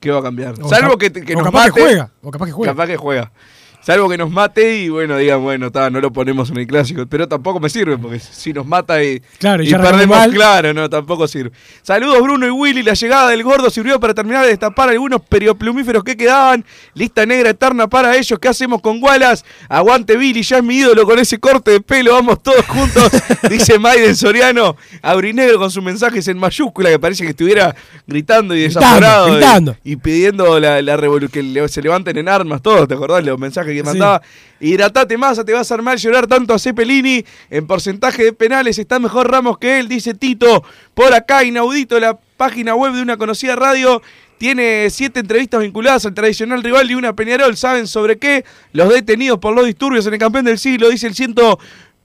[0.01, 0.55] ¿Qué va a cambiar?
[0.61, 2.73] O Salvo que, que o nos capaz que juega, o capaz que juega.
[2.73, 3.33] Capaz que juega.
[3.81, 7.07] Salvo que nos mate y bueno, digan, bueno, no lo ponemos en el clásico.
[7.09, 10.31] Pero tampoco me sirve, porque si nos mata y, Claro, y y perdemos, mal.
[10.33, 11.53] claro, no, tampoco sirve.
[11.83, 16.05] Saludos Bruno y Willy, la llegada del gordo sirvió para terminar de destapar algunos perioplumíferos
[16.05, 16.65] que quedaban.
[16.95, 18.39] Lista negra eterna para ellos.
[18.39, 19.45] ¿Qué hacemos con Wallace?
[19.69, 23.11] Aguante Billy, ya es mi ídolo con ese corte de pelo, vamos todos juntos.
[23.49, 27.75] Dice Maiden Soriano, Aurinegro con sus mensajes en mayúscula, que parece que estuviera
[28.07, 29.29] gritando y desaforado.
[29.29, 29.77] y- gritando.
[29.85, 30.99] Y, pidiendo la, la
[31.33, 33.25] que se levanten en armas todos, ¿te acordás?
[33.25, 33.85] Los mensajes que Sí.
[33.85, 34.23] mandaba.
[34.61, 37.25] Hidratate más, te vas a armar llorar tanto a Cepelini.
[37.51, 40.65] En porcentaje de penales está mejor Ramos que él, dice Tito.
[40.95, 44.03] Por acá, inaudito, la página web de una conocida radio.
[44.39, 47.57] Tiene siete entrevistas vinculadas al tradicional rival de una Peñarol.
[47.57, 48.45] ¿Saben sobre qué?
[48.73, 51.15] Los detenidos por los disturbios en el campeón del siglo, dice el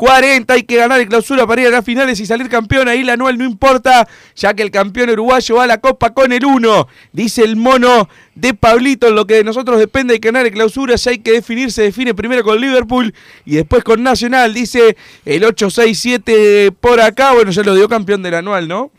[0.04, 0.54] 140.
[0.54, 2.88] Hay que ganar el clausura para ir a las finales y salir campeón.
[2.88, 6.32] Ahí la anual no importa, ya que el campeón uruguayo va a la copa con
[6.34, 6.88] el 1.
[7.14, 9.10] Dice el mono de Pablito.
[9.12, 10.98] Lo que de nosotros depende que ganar el clausura.
[10.98, 13.14] Si hay que definir, se define primero con Liverpool
[13.46, 14.54] y después con Nacional.
[14.54, 17.34] Dice el 867 por acá.
[17.34, 18.92] Bueno, ya lo dio campeón del anual, ¿no?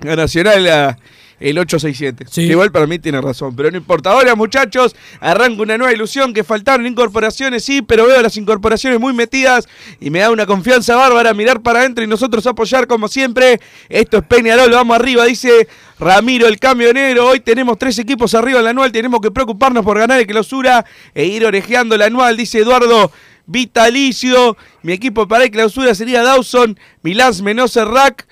[0.00, 0.98] A Nacional a-
[1.40, 2.26] el 867.
[2.30, 2.42] Sí.
[2.42, 4.10] Igual para mí tiene razón, pero no importa.
[4.10, 9.14] Ahora, muchachos, arranca una nueva ilusión que faltaron incorporaciones, sí, pero veo las incorporaciones muy
[9.14, 9.66] metidas
[10.00, 13.58] y me da una confianza bárbara mirar para adentro y nosotros apoyar como siempre.
[13.88, 15.66] Esto es Peñarol, vamos arriba, dice
[15.98, 17.26] Ramiro, el camionero.
[17.28, 20.84] Hoy tenemos tres equipos arriba en la anual, tenemos que preocuparnos por ganar el clausura
[21.14, 23.10] e ir orejeando la anual, dice Eduardo.
[23.46, 28.28] Vitalicio, mi equipo para el clausura sería Dawson, Milán Menose Rack,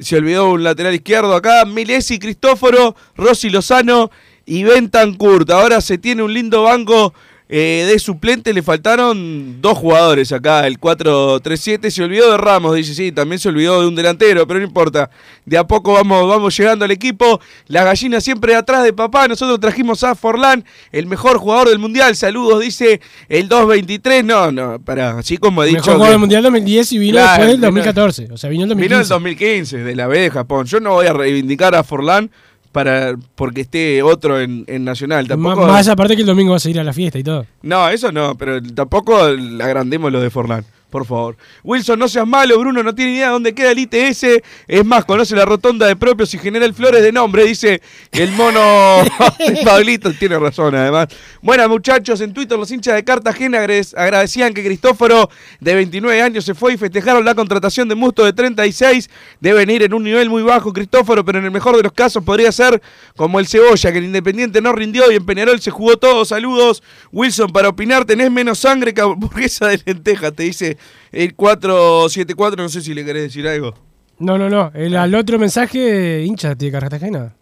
[0.00, 1.64] se olvidó un lateral izquierdo acá.
[1.64, 4.10] Milesi, Cristóforo, Rossi Lozano
[4.46, 5.50] y Bentancurt.
[5.50, 7.14] Ahora se tiene un lindo banco
[7.52, 8.54] eh, de suplente.
[8.54, 10.66] Le faltaron dos jugadores acá.
[10.66, 12.74] El 4-3-7 se olvidó de Ramos.
[12.76, 15.10] Dice, sí, también se olvidó de un delantero, pero no importa.
[15.44, 17.40] De a poco vamos, vamos llegando al equipo.
[17.66, 19.26] La gallina siempre atrás de papá.
[19.28, 22.14] Nosotros trajimos a Forlán, el mejor jugador del mundial.
[22.16, 24.24] Saludos, dice el 2-23.
[24.24, 25.78] No, no, para, así como he dicho.
[25.78, 28.28] Mejor jugador del Mundial 2010 y vino Claro, después del vino- 2014.
[28.32, 29.76] O sea, vino el Vino en el 2015.
[29.76, 30.66] 2015, de la B de Japón.
[30.66, 32.30] Yo no voy a reivindicar a Forlán
[32.72, 35.24] para porque esté otro en, en Nacional.
[35.24, 37.46] Más, Tampoco, más aparte que el domingo vas a ir a la fiesta y todo.
[37.62, 40.64] No, eso no, pero tampoco agrandemos lo de Forlán.
[40.90, 41.36] Por favor.
[41.62, 44.42] Wilson, no seas malo, Bruno no tiene idea de dónde queda el ITS.
[44.66, 47.80] Es más, conoce la rotonda de propios y General Flores de nombre, dice
[48.10, 49.04] el mono
[49.64, 50.12] Pablito.
[50.12, 51.08] Tiene razón, además.
[51.42, 55.30] Bueno, muchachos, en Twitter los hinchas de Cartagena agradecían que Cristóforo,
[55.60, 59.08] de 29 años, se fue y festejaron la contratación de Musto de 36.
[59.40, 62.24] Deben ir en un nivel muy bajo, Cristóforo, pero en el mejor de los casos
[62.24, 62.82] podría ser
[63.16, 66.24] como el Cebolla, que en Independiente no rindió y en Peñarol se jugó todo.
[66.24, 66.82] Saludos,
[67.12, 70.78] Wilson, para opinar tenés menos sangre que hamburguesa de lenteja, te dice
[71.12, 72.62] el 474.
[72.62, 73.74] No sé si le querés decir algo.
[74.18, 74.70] No, no, no.
[74.74, 77.34] El, al otro mensaje, hincha de Cartagena.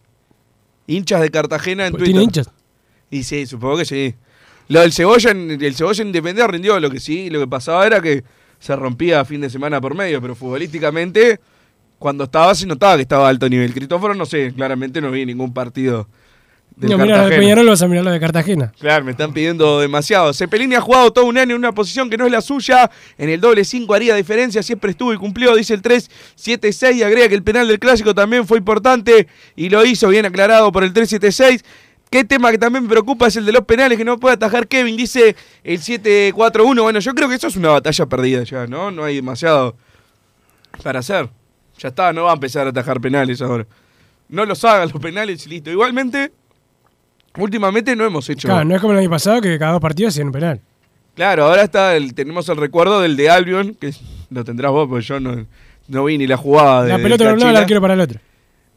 [0.87, 2.13] Hinchas de Cartagena en Porque Twitter.
[2.13, 2.51] tiene hinchas.
[3.11, 4.15] Y sí, supongo que sí.
[4.69, 6.79] Lo del Cebolla, el Cebolla Independiente rindió.
[6.79, 8.23] Lo que sí, lo que pasaba era que
[8.59, 11.41] se rompía fin de semana por medio, pero futbolísticamente,
[11.99, 13.73] cuando estaba, se notaba que estaba a alto nivel.
[13.73, 16.09] Cristóforo, no sé, claramente no vi ningún partido
[16.79, 17.41] del No, mira lo de Cartagena.
[17.41, 18.73] Peñarol, vas a mirar lo de Cartagena.
[18.79, 20.33] Claro, me están pidiendo demasiado.
[20.33, 22.91] Cepelini ha jugado todo un año en una posición que no es la suya.
[23.17, 24.63] En el doble 5 haría diferencia.
[24.63, 26.95] Siempre estuvo y cumplió, dice el 3-7-6.
[26.97, 30.71] Y agrega que el penal del clásico también fue importante y lo hizo bien aclarado
[30.73, 31.65] por el 3-7-6.
[32.11, 34.67] ¿Qué tema que también me preocupa es el de los penales que no puede atajar
[34.67, 34.97] Kevin?
[34.97, 36.83] Dice el 7-4-1.
[36.83, 38.91] Bueno, yo creo que eso es una batalla perdida ya, ¿no?
[38.91, 39.77] No hay demasiado
[40.83, 41.29] para hacer.
[41.79, 43.67] Ya está, no va a empezar a atajar penales ahora.
[44.29, 45.71] No los hagan los penales y listo.
[45.71, 46.33] Igualmente,
[47.39, 48.49] últimamente no hemos hecho.
[48.49, 50.61] Claro, no es como el año pasado que cada dos partidos hacían un penal.
[51.15, 53.93] Claro, ahora está el, tenemos el recuerdo del de Albion, que
[54.31, 55.47] lo tendrás vos, porque yo no,
[55.89, 58.01] no vi ni la jugada de La pelota de un lado, el arquero para el
[58.01, 58.21] otro.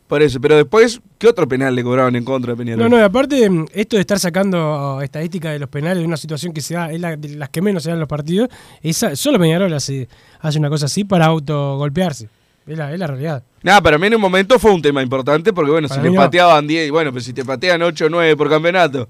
[0.07, 2.83] Por eso, pero después, ¿qué otro penal le cobraron en contra de Peñarol?
[2.83, 6.51] No, no, y aparte, esto de estar sacando estadísticas de los penales de una situación
[6.51, 8.49] que se da, es la, de las que menos se dan en los partidos,
[8.81, 10.09] esa, solo Peñarol hace,
[10.41, 12.27] hace una cosa así para autogolpearse.
[12.67, 13.43] Es la, es la realidad.
[13.63, 16.13] Nada, para mí en un momento fue un tema importante, porque bueno, Para si le
[16.13, 16.21] no.
[16.21, 19.07] pateaban 10, bueno, pero si te patean 8 o 9 por campeonato,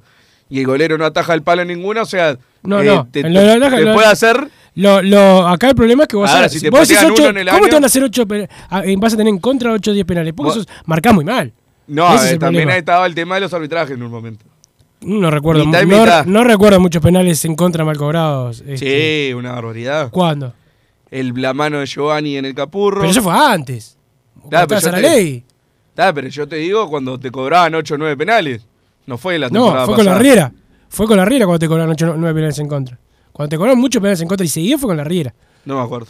[0.49, 3.07] y el golero no ataja el palo ninguna, o sea, No, eh, no.
[3.11, 3.39] te, lo
[3.69, 4.47] te- puede hacer...
[4.75, 7.11] Lo, lo, acá el problema es que vos, Ahora, haces- si te vos haces patean
[7.11, 8.25] ocho- uno en el ¿Cómo año- te van a hacer 8
[8.97, 10.33] Vas a tener en contra 8 o 10 penales.
[10.33, 11.51] Porque Vos- eso es- marcás muy mal.
[11.87, 12.77] No, es eh, también problema.
[12.77, 14.45] estaba el tema de los arbitrajes en un momento.
[15.01, 16.25] No recuerdo, Mitad no, mitad.
[16.25, 18.63] no recuerdo muchos penales en contra mal cobrados.
[18.65, 19.27] este.
[19.27, 20.09] Sí, una barbaridad.
[20.11, 20.53] ¿Cuándo?
[21.11, 23.01] El, la mano de Giovanni en el capurro.
[23.01, 23.97] Pero eso fue antes.
[24.49, 25.43] Claro, pero yo la te- ley.
[25.89, 28.65] Está, pero yo te digo cuando te cobraban 8 o 9 penales.
[29.05, 30.23] No fue la No, temporada fue con la pasada.
[30.23, 30.51] Riera.
[30.89, 32.97] Fue con la Riera cuando te cobraron 8 9 penales en contra.
[33.33, 35.33] Cuando te cobraron muchos penales en contra y seguido fue con la Riera.
[35.65, 36.07] No me acuerdo.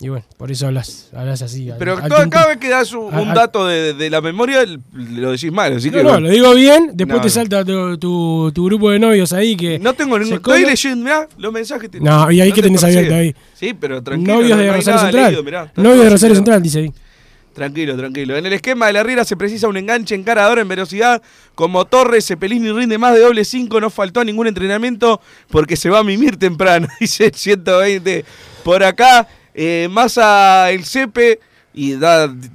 [0.00, 1.70] Y bueno, por eso hablas, hablas así.
[1.76, 5.50] Pero al cada vez que das un, al- dato de, de la memoria, lo decís
[5.50, 5.76] mal.
[5.76, 6.26] Así No, que no, bueno.
[6.28, 9.80] lo digo bien, después No, te salta tu, tu- tu grupo de novios ahí que...
[9.80, 10.34] No tengo ningún.
[10.36, 11.90] Estoy leyendo, mirá, los mensajes.
[11.90, 13.34] te- No, y ahí que te tenés abierto ahí.
[13.54, 14.34] Sí, pero tranquilo.
[14.34, 15.24] Novios no- de Rosario Central.
[15.26, 16.36] leído, mirá, Novios de Rosario.
[16.36, 16.92] Central, dice ahí.
[17.54, 18.36] Tranquilo, tranquilo.
[18.36, 21.20] En el esquema de la Riera se precisa un enganche encarador en velocidad.
[21.56, 23.80] Como Torres, Cepelini rinde más de doble 5.
[23.80, 25.20] No faltó a ningún entrenamiento
[25.50, 26.86] porque se va a mimir temprano.
[27.00, 28.24] Dice el 120.
[28.62, 29.26] Por acá,
[29.60, 31.40] eh, Massa el Cepe.
[31.74, 31.94] Y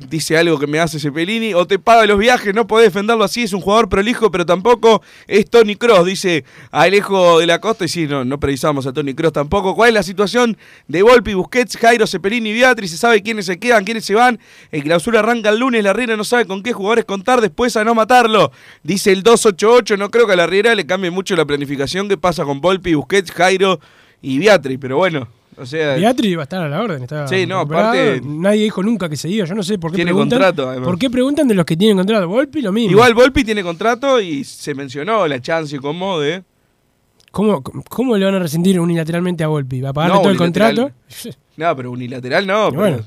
[0.09, 1.53] dice algo que me hace Cepelini.
[1.53, 3.43] O te paga los viajes, no podés defenderlo así.
[3.43, 7.85] Es un jugador prolijo, pero tampoco es Tony Cross, dice Alejo de la Costa.
[7.85, 9.75] Y sí, no, no precisamos a Tony Cross tampoco.
[9.75, 12.91] ¿Cuál es la situación de Volpi, Busquets, Jairo, Cepelini y Beatriz?
[12.91, 14.39] Se sabe quiénes se quedan, quiénes se van.
[14.71, 15.83] El clausura arranca el lunes.
[15.83, 18.51] La Riera no sabe con qué jugadores contar después a no matarlo.
[18.81, 19.95] Dice el 288.
[19.95, 22.93] No creo que a la Riera le cambie mucho la planificación que pasa con Volpi,
[22.93, 23.79] Busquets, Jairo
[24.21, 24.79] y Beatriz.
[24.81, 25.95] Pero bueno, o sea.
[25.95, 27.03] Beatriz va a estar a la orden.
[27.03, 29.45] Está Sí, no, aparte- Nadie dijo nunca que se iba.
[29.45, 30.39] Yo no sé por qué Tiene preguntan.
[30.39, 30.87] contrato, además.
[30.89, 32.27] ¿Por qué preguntan de los que tienen contrato?
[32.27, 32.91] Volpi lo mismo.
[32.91, 36.43] Igual Volpi tiene contrato y se mencionó la chance como de.
[37.31, 39.81] ¿Cómo, ¿Cómo le van a rescindir unilateralmente a Volpi?
[39.81, 40.91] ¿Va a pagarle No, todo el contrato?
[41.57, 42.69] No, pero unilateral no.
[42.71, 42.97] Pero- bueno.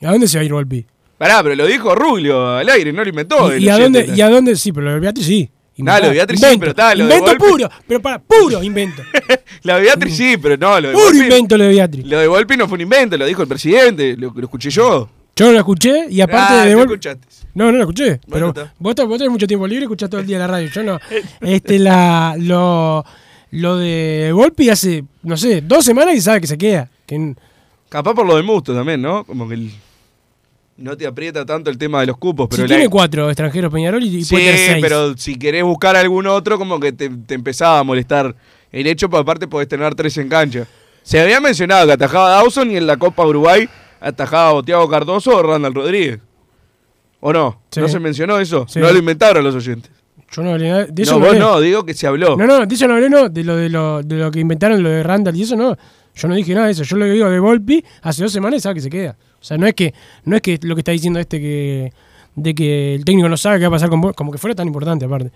[0.00, 0.84] ¿Y a dónde se va a ir Volpi?
[1.16, 3.56] Pará, pero lo dijo Rubio al aire, no lo inventó.
[3.56, 4.56] ¿Y, a dónde, ¿Y a dónde?
[4.56, 5.48] Sí, pero lo de Beatriz sí.
[5.78, 9.02] Nah, lo de Beatriz sí, pero de Invento puro, pero para, puro invento.
[9.62, 10.80] La de Beatriz sí, pero no.
[10.80, 12.04] Lo de Puro invento lo de Beatriz.
[12.06, 15.08] Lo de Volpi no fue un invento, lo dijo el presidente, lo, lo escuché yo.
[15.34, 17.26] Yo no lo escuché y aparte Ah, de no escuchaste.
[17.54, 18.20] No, no lo escuché.
[18.30, 20.68] pero vos, vos tenés mucho tiempo libre y escuchás todo el día la radio.
[20.68, 20.98] Yo no.
[21.40, 23.04] Este, la, lo,
[23.52, 26.88] lo de Volpi hace, no sé, dos semanas y sabe que se queda.
[27.06, 27.34] Que,
[27.88, 29.24] Capaz por lo de Musto también, ¿no?
[29.24, 29.70] Como que el-
[30.76, 32.48] no te aprieta tanto el tema de los cupos.
[32.50, 34.78] Pero si la- tiene cuatro extranjeros Peñarol y, Sí, puede tener seis.
[34.82, 38.34] pero si querés buscar algún otro, como que te, te empezaba a molestar
[38.70, 40.66] el hecho, porque aparte podés tener tres en cancha.
[41.02, 43.68] Se había mencionado que atajaba Dawson y en la Copa Uruguay
[44.00, 46.20] atajaba o Thiago Cardoso o Randall Rodríguez.
[47.20, 47.60] ¿O no?
[47.70, 47.80] Sí.
[47.80, 48.66] ¿No se mencionó eso?
[48.68, 48.80] Sí.
[48.80, 49.90] No lo inventaron los oyentes.
[50.32, 52.36] Yo no hablé de eso no, no, vos no, digo que se habló.
[52.36, 53.28] No, no, de eso no hablé, no.
[53.28, 55.76] De lo, de lo, de lo que inventaron, lo de Randall y eso no.
[56.14, 56.82] Yo no dije nada de eso.
[56.84, 59.16] Yo lo que digo de Volpi hace dos semanas y sabe que se queda.
[59.42, 59.92] O sea, no es que,
[60.24, 61.92] no es que lo que está diciendo este que
[62.34, 64.54] de que el técnico no sabe qué va a pasar con Vol- como que fuera
[64.54, 65.30] tan importante aparte.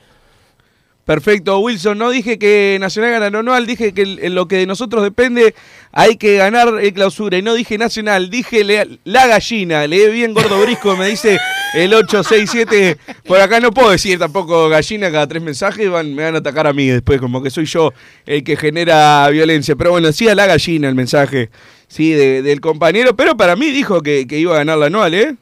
[1.04, 1.98] Perfecto, Wilson.
[1.98, 5.54] No dije que Nacional gana no, no, dije que en lo que de nosotros depende
[5.92, 7.38] hay que ganar el clausura.
[7.38, 9.86] Y no dije Nacional, dije le- la gallina.
[9.86, 11.38] Lee bien gordo brisco, me dice
[11.74, 12.96] el 867.
[13.24, 16.66] Por acá no puedo decir tampoco gallina cada tres mensajes, van, me van a atacar
[16.66, 17.92] a mí después, como que soy yo
[18.24, 19.76] el que genera violencia.
[19.76, 21.50] Pero bueno, sí a la gallina el mensaje,
[21.88, 23.14] sí, de- del compañero.
[23.16, 25.34] Pero para mí dijo que, que iba a ganar la anual, ¿eh?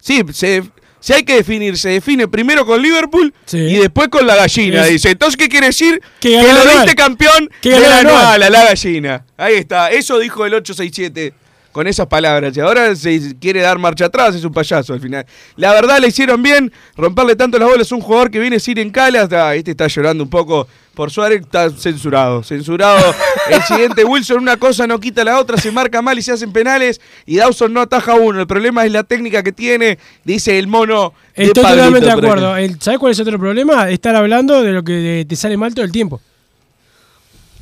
[0.00, 0.62] Sí, se,
[1.00, 4.84] si hay que definir, se define primero con Liverpool y después con la gallina.
[4.84, 6.00] Es- Dice, entonces, ¿qué quiere decir?
[6.20, 9.24] Que lo diste campeón Que de la anual a la gallina.
[9.36, 11.32] Ahí está, eso dijo el 867
[11.76, 12.56] con esas palabras.
[12.56, 15.26] Y ahora se quiere dar marcha atrás, es un payaso al final.
[15.56, 18.78] La verdad le hicieron bien, romperle tanto las bolas a un jugador que viene sin
[18.78, 19.30] en calas.
[19.30, 22.42] Ah, este está llorando un poco por Suárez, está censurado.
[22.42, 23.14] Censurado.
[23.50, 26.50] El siguiente, Wilson, una cosa no quita la otra, se marca mal y se hacen
[26.50, 26.98] penales.
[27.26, 28.40] Y Dawson no ataja uno.
[28.40, 31.12] El problema es la técnica que tiene, dice el mono.
[31.34, 32.56] Estoy totalmente de acuerdo.
[32.56, 33.90] El- ¿Sabes cuál es otro problema?
[33.90, 36.22] Estar hablando de lo que te sale mal todo el tiempo.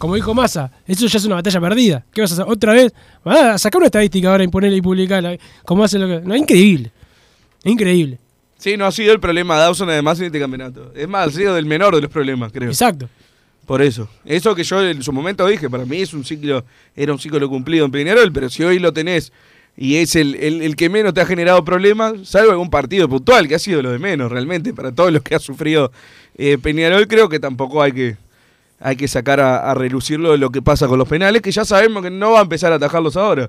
[0.04, 2.04] Como dijo Massa, eso ya es una batalla perdida.
[2.12, 2.44] ¿Qué vas a hacer?
[2.46, 2.92] ¿Otra vez?
[3.24, 5.38] Vas a sacar una estadística ahora, imponerla y publicarla.
[5.64, 6.20] Como hace lo que.
[6.28, 6.92] No, increíble.
[7.64, 8.18] Increíble.
[8.58, 10.92] Sí, no ha sido el problema Dawson además en este campeonato.
[10.94, 12.68] Es más, ha sido del menor de los problemas, creo.
[12.68, 13.08] Exacto.
[13.64, 14.06] Por eso.
[14.26, 17.48] Eso que yo en su momento dije, para mí es un ciclo, era un ciclo
[17.48, 19.32] cumplido en Peñarol, pero si hoy lo tenés
[19.74, 23.48] y es el, el- el que menos te ha generado problemas, salvo algún partido puntual,
[23.48, 25.90] que ha sido lo de menos realmente, para todos los que ha sufrido
[26.36, 28.16] eh, Peñarol, creo que tampoco hay que,
[28.84, 31.64] hay que sacar a, a relucirlo de lo que pasa con los penales, que ya
[31.64, 33.48] sabemos que no va a empezar a atajarlos ahora.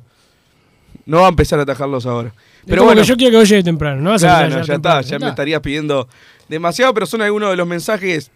[1.06, 2.34] No va a empezar a atajarlos ahora.
[2.66, 4.02] Pero bueno, yo quiero que hoy llegue temprano.
[4.02, 6.08] No vas a Claro, empezar a ya está, ya me estarías pidiendo
[6.48, 8.32] demasiado, pero son algunos de los mensajes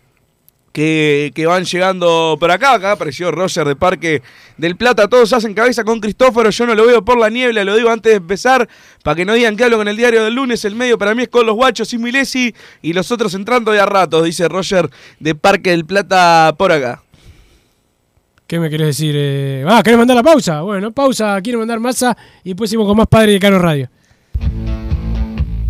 [0.72, 2.74] que, que van llegando por acá.
[2.74, 4.22] Acá apareció Roger de Parque
[4.58, 5.08] del Plata.
[5.08, 6.50] Todos hacen cabeza con Cristóforo.
[6.50, 8.68] Yo no lo veo por la niebla, lo digo antes de empezar,
[9.04, 10.64] para que no digan que hablo con el diario del lunes.
[10.66, 13.80] El medio para mí es con los guachos y Milesi y los otros entrando de
[13.80, 14.90] a ratos, dice Roger
[15.20, 17.04] de Parque del Plata por acá.
[18.50, 19.14] ¿Qué me querés decir?
[19.16, 20.62] Eh, ah, ¿querés mandar la pausa?
[20.62, 23.90] Bueno, pausa, quiero mandar masa y después seguimos con más Padre de Cano Radio.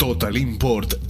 [0.00, 1.09] Total Import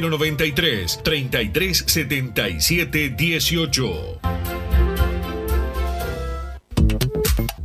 [0.00, 4.57] 093 33 77 18.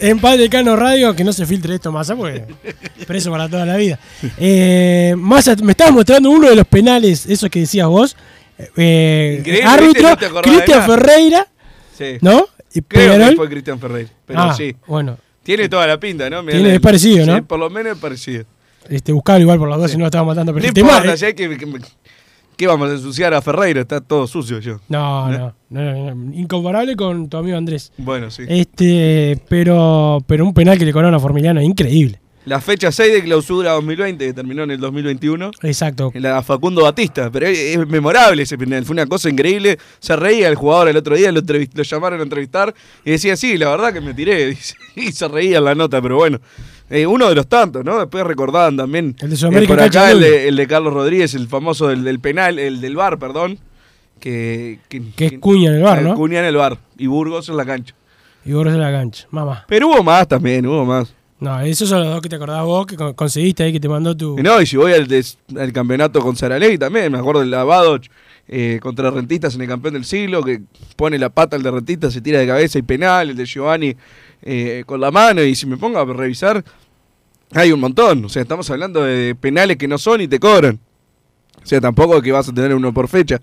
[0.00, 2.44] En Padre Cano Radio, que no se filtre esto más, porque
[3.06, 3.98] preso para toda la vida.
[4.38, 8.16] Eh, Massa, me estabas mostrando uno de los penales, esos que decías vos.
[8.76, 10.86] Eh, Increíble, árbitro, de Cristian.
[10.86, 11.46] Ferreira,
[11.96, 12.18] Sí.
[12.20, 12.46] ¿no?
[12.72, 13.30] Y Creo Peñarol.
[13.30, 14.10] que fue Cristian Ferreira.
[14.26, 14.74] Pero Ah, sí.
[14.86, 15.18] bueno.
[15.42, 16.42] Tiene toda la pinta, ¿no?
[16.42, 17.36] Mirá Tiene- es parecido, ¿no?
[17.36, 18.44] Sí, por lo menos es parecido.
[18.88, 20.52] Este, buscable igual por los dos, si no lo estaba matando.
[20.52, 21.66] Pero No el tema importa, ya hay que, que-
[22.60, 23.80] ¿Qué vamos a ensuciar a Ferreira?
[23.80, 24.80] Está todo sucio yo.
[24.90, 27.90] no, no, no, no, no, incomparable con tu amigo Andrés.
[27.96, 28.42] Bueno, sí.
[28.46, 32.20] Este, pero, pero un penal que le cobraron a Formiliano, increíble.
[32.44, 35.52] La fecha 6 de clausura 2020, que terminó en el 2021.
[35.62, 36.12] Exacto.
[36.16, 39.78] La Facundo Batista, pero es, memorable ese penal, fue una cosa increíble.
[39.98, 42.74] Se reía el jugador el otro día, lo, lo llamaron a entrevistar
[43.06, 44.54] y decía, sí, la verdad que me tiré.
[44.96, 46.40] y se reía en la nota, pero bueno.
[46.90, 47.98] Eh, uno de los tantos, ¿no?
[47.98, 49.16] Después recordaban también.
[49.20, 52.18] El de eh, por acá el de, el de Carlos Rodríguez, el famoso del, del
[52.18, 53.58] penal, el del bar, perdón.
[54.18, 56.14] Que, que, Que es Cuña en el bar, ¿no?
[56.14, 57.94] Cuña en el bar y Burgos en la cancha.
[58.44, 59.64] Y Borges en la cancha, mamá.
[59.68, 61.14] Pero hubo más también, hubo más.
[61.40, 63.88] No, esos son los dos que te acordás vos, que con- conseguiste ahí, que te
[63.88, 64.38] mandó tu...
[64.38, 67.50] Y no, y si voy al, des- al campeonato con Saralegui también, me acuerdo del
[67.50, 67.98] lavado
[68.46, 70.60] eh, contra Rentistas en el campeón del siglo, que
[70.96, 73.96] pone la pata el de Rentistas, se tira de cabeza y penal, el de Giovanni
[74.42, 76.62] eh, con la mano, y si me pongo a revisar,
[77.52, 78.24] hay un montón.
[78.24, 80.78] O sea, estamos hablando de penales que no son y te cobran.
[81.62, 83.40] O sea, tampoco es que vas a tener uno por fecha.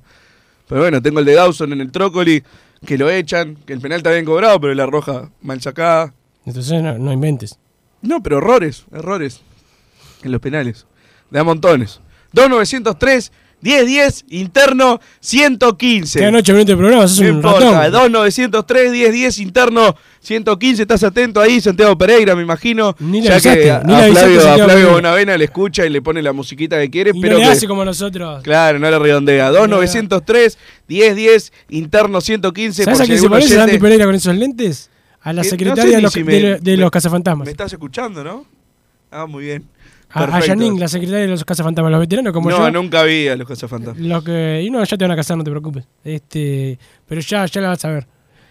[0.68, 2.44] Pero bueno, tengo el de Dawson en el Trócoli,
[2.86, 6.14] que lo echan, que el penal está bien cobrado, pero la roja mal sacada.
[6.46, 7.58] Entonces no, no inventes.
[8.02, 9.42] No, pero errores, errores
[10.24, 10.86] en los penales.
[11.30, 12.00] De a montones.
[12.34, 16.20] 2903 1010 interno 115.
[16.20, 17.92] Quedan ocho minutos de programa, No un importa, ratón.
[18.12, 20.84] 2903 1010 interno 115.
[20.84, 22.96] Estás atento ahí, Santiago Pereira, me imagino.
[23.00, 24.92] Ni ya avisaste, que a, ni a Flavio, a Flavio.
[24.92, 27.52] Bonavena le escucha y le pone la musiquita que quiere, Y pero no le que-
[27.52, 28.44] hace como nosotros.
[28.44, 29.50] Claro, no le redondea.
[29.50, 32.84] 2903 1010 interno 115.
[32.84, 34.92] ¿Sabes a quién se parece Santi Pereira con esos lentes?
[35.28, 37.46] A la no secretaria sé de los, si me- lo- de me- los cazafantasmas.
[37.46, 38.46] Me estás escuchando, ¿no?
[39.12, 39.66] Ah, muy bien.
[40.10, 40.48] A, a Perfecto.
[40.48, 42.72] Janine, la secretaria de los cazafantasmas, los veteranos como no, yo.
[42.72, 44.00] nunca vi a los cazafantasmas.
[44.06, 45.84] Los que, y no, ya te van a casar, no te preocupes.
[46.04, 48.08] Este, pero ya, ya la vas a ver.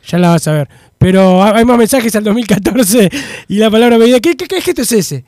[0.07, 0.69] Ya la vas a ver.
[0.99, 3.09] Pero ha- hay más mensajes al 2014
[3.49, 4.21] y la palabra medida.
[4.21, 5.25] ¿Qué, qué, qué gesto es ese?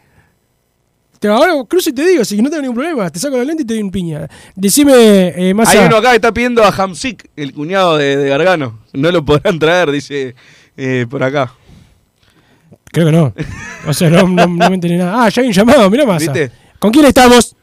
[1.19, 3.11] Te, ahora cruzo y te digo, si no tengo ningún problema.
[3.11, 4.29] Te saco la lente y te doy un piña.
[4.55, 4.93] Decime,
[5.35, 8.79] eh, más Hay uno acá que está pidiendo a Hamsik, el cuñado de, de Gargano.
[8.93, 10.37] No lo podrán traer, dice
[10.79, 11.53] eh, por acá.
[12.91, 13.35] Creo que no.
[13.87, 15.25] O sea, no, no, no me enteré nada.
[15.25, 16.23] Ah, ya hay un llamado, mirá más.
[16.23, 16.51] ¿Viste?
[16.79, 17.55] ¿Con quién estamos?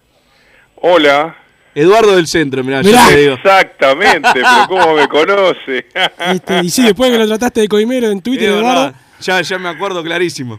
[0.76, 1.36] Hola.
[1.74, 3.08] Eduardo del Centro, mirá, yo Mirá.
[3.10, 3.34] te digo.
[3.34, 5.86] Exactamente, pero ¿cómo me conoce?
[6.32, 8.68] Este, y sí, después que lo trataste de coimero en Twitter, Eduardo.
[8.86, 10.58] verdad, ya, ya me acuerdo clarísimo.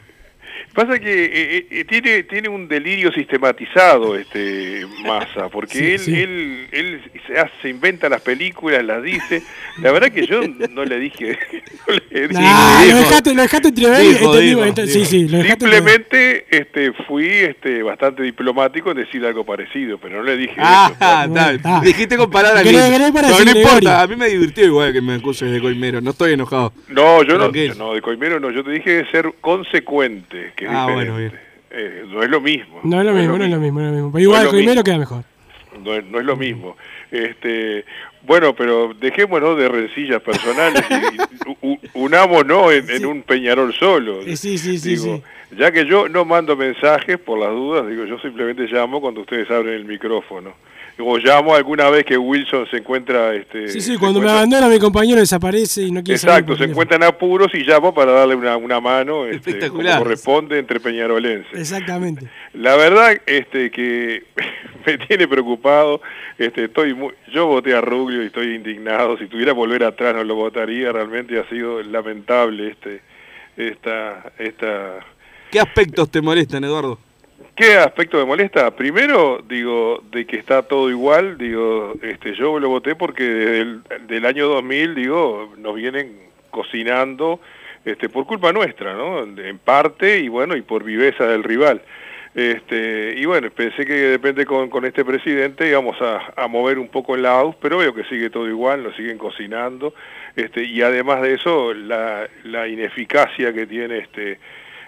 [0.77, 6.15] Pasa que eh, eh, tiene, tiene un delirio sistematizado este Massa, porque Sí, él, sí.
[6.21, 9.43] él, él se, hace- se inventa las películas, las dice.
[9.81, 11.39] La verdad que yo no le dije...
[11.89, 14.87] no le dije- Nah, lo dejaste, lo dejaste entrever Dijo, dijo, dijo.
[14.87, 15.93] Sí, sí, lo dejaste entrever.
[15.95, 20.61] Simplemente este, fui este, bastante diplomático en decir algo parecido, pero no le dije eso.
[20.63, 21.61] Ah, tal.
[21.65, 21.81] Ah.
[21.83, 25.51] Dijiste con palabras Pero no decir importa, a mí me divirtió igual que me acuses
[25.51, 26.03] de coimero.
[26.03, 26.73] No estoy enojado.
[26.89, 30.66] No, yo no, yo no, de Coimero no, yo te dije de ser consecuente, que
[30.67, 31.11] es Ah, diferente.
[31.13, 31.33] bueno, bien.
[31.71, 32.81] Eh, no es lo mismo.
[32.85, 34.13] No es lo mismo, no es lo mismo, no es lo mismo.
[34.13, 34.85] Pero igual No mismo.
[34.85, 35.25] queda mejor.
[35.85, 36.77] No es, no es lo mismo.
[37.11, 37.85] Este,
[38.23, 44.23] bueno, pero dejémonos de rencillas personales y u- unámonos en, en un Peñarol solo.
[44.23, 45.23] Sí, sí, sí, Digo, sí.
[45.59, 49.51] Ya que yo no mando mensajes por las dudas, digo, yo simplemente llamo cuando ustedes
[49.51, 50.55] abren el micrófono.
[50.99, 53.35] O llamo alguna vez que Wilson se encuentra...
[53.35, 56.65] Este, Sí, sí, cuando me abandona mi compañero desaparece y no quiere Exacto, por se
[56.65, 56.73] teléfono.
[56.73, 59.99] encuentran apuros y llamo para darle una, una mano, este, como Espectacular.
[59.99, 61.53] corresponde entre peñarolenses.
[61.53, 62.27] Exactamente.
[62.55, 64.25] La verdad este que
[64.87, 66.01] me tiene preocupado,
[66.39, 70.15] este estoy muy, yo voté a Ruglio y estoy indignado, si tuviera que volver atrás
[70.15, 73.03] no lo votaría, realmente ha sido lamentable este
[73.59, 75.01] esta esta
[75.51, 76.99] ¿Qué aspectos te molestan, Eduardo?
[77.55, 78.75] ¿Qué aspecto me molesta?
[78.77, 83.83] Primero, digo, de que está todo igual, digo, este, yo lo voté porque desde el
[84.07, 86.19] del año 2000, digo, nos vienen
[86.51, 87.41] cocinando
[87.85, 89.23] este, por culpa nuestra, ¿no?
[89.23, 91.83] En parte, y bueno, y por viveza del rival.
[92.35, 97.15] Este, y bueno, pensé que depende con, con este presidente íbamos a, mover un poco
[97.15, 99.95] el AUS, pero veo que sigue todo igual, nos siguen cocinando,
[100.37, 104.39] este, y además de eso, la, la ineficacia que tiene este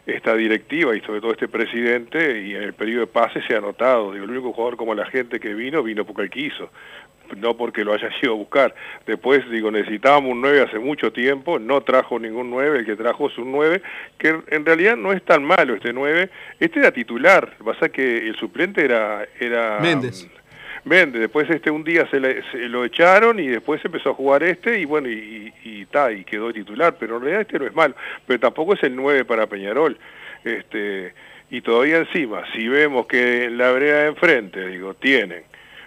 [0.09, 3.61] esta directiva y sobre todo este presidente y en el periodo de pase se ha
[3.61, 4.13] notado.
[4.13, 6.71] Digo, el único jugador como la gente que vino, vino porque él quiso,
[7.37, 8.75] no porque lo haya ido a buscar.
[9.07, 13.29] Después, digo, necesitábamos un 9 hace mucho tiempo, no trajo ningún 9, el que trajo
[13.29, 13.83] es un 9,
[14.17, 16.31] que en realidad no es tan malo este 9.
[16.59, 19.27] Este era titular, pasa que el suplente era...
[19.39, 20.27] era Méndez.
[20.85, 24.43] Méndez, después este un día se, le- se lo echaron y después empezó a jugar
[24.43, 25.87] este y bueno, y, y, y
[26.19, 27.95] y quedó titular, pero en realidad este no es malo,
[28.27, 29.99] pero tampoco es el 9 para Peñarol.
[30.45, 31.13] Este,
[31.51, 35.43] y todavía encima, si vemos que la vereda de enfrente, digo, tienen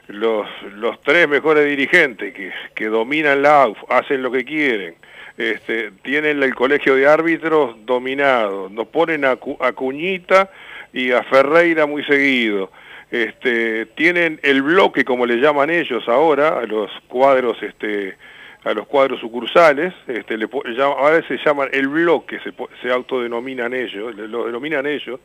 [0.08, 4.96] los, los tres mejores dirigentes que, que dominan la AUF, hacen lo que quieren,
[5.38, 10.50] este, tienen el colegio de árbitros dominado, nos ponen a, a Cuñita
[10.94, 12.72] y a Ferreira muy seguido,
[13.12, 18.16] este, tienen el bloque, como le llaman ellos ahora, a los cuadros, este,
[18.64, 20.48] a los cuadros sucursales, este, le,
[20.82, 25.20] ahora se llaman el bloque, se, se autodenominan ellos, lo denominan ellos,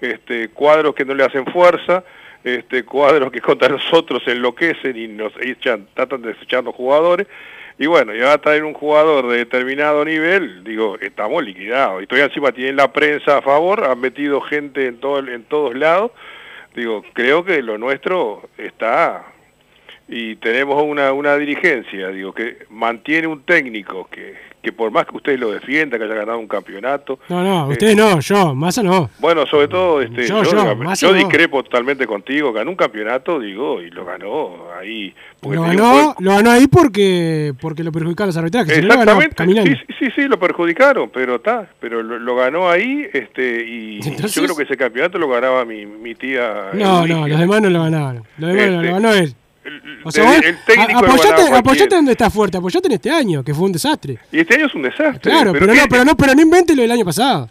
[0.00, 2.04] este, cuadros que no le hacen fuerza,
[2.44, 7.26] este, cuadros que contra nosotros enloquecen y nos echan, tratan desechando jugadores,
[7.76, 12.06] y bueno, ya va a traer un jugador de determinado nivel, digo, estamos liquidados, y
[12.06, 16.12] todavía encima tienen la prensa a favor, han metido gente en, todo, en todos lados,
[16.74, 19.24] digo, creo que lo nuestro está
[20.08, 25.16] y tenemos una, una dirigencia, digo, que mantiene un técnico que, que por más que
[25.16, 29.10] usted lo defienda, que haya ganado un campeonato, No, no, ustedes no, yo, Massa no.
[29.18, 31.12] bueno, sobre todo, este, Yo, yo, yo, yo más no.
[31.12, 35.12] discrepo totalmente contigo, ganó un campeonato, digo, y lo ganó ahí.
[35.42, 38.74] Lo ganó, lo ganó ahí porque porque lo perjudicaron los arbitrajes.
[38.76, 43.06] Si no, Exactamente, sí, sí, sí, lo perjudicaron, pero está, pero lo, lo ganó ahí,
[43.12, 46.68] este, y Entonces- yo creo que ese campeonato lo ganaba mi, mi tía.
[46.72, 48.22] No, no, los demás no lo ganaron.
[48.38, 49.34] Los demás no Este, lo ganó él.
[50.04, 50.98] O sea, de- vos, el técnico
[51.54, 54.18] apoyate, donde estás fuerte, apoyate en este año, que fue un desastre.
[54.32, 55.20] Y este año es un desastre.
[55.30, 57.48] Claro, pero, ¿qué- no, pero no, pero no inventes lo del año pasado.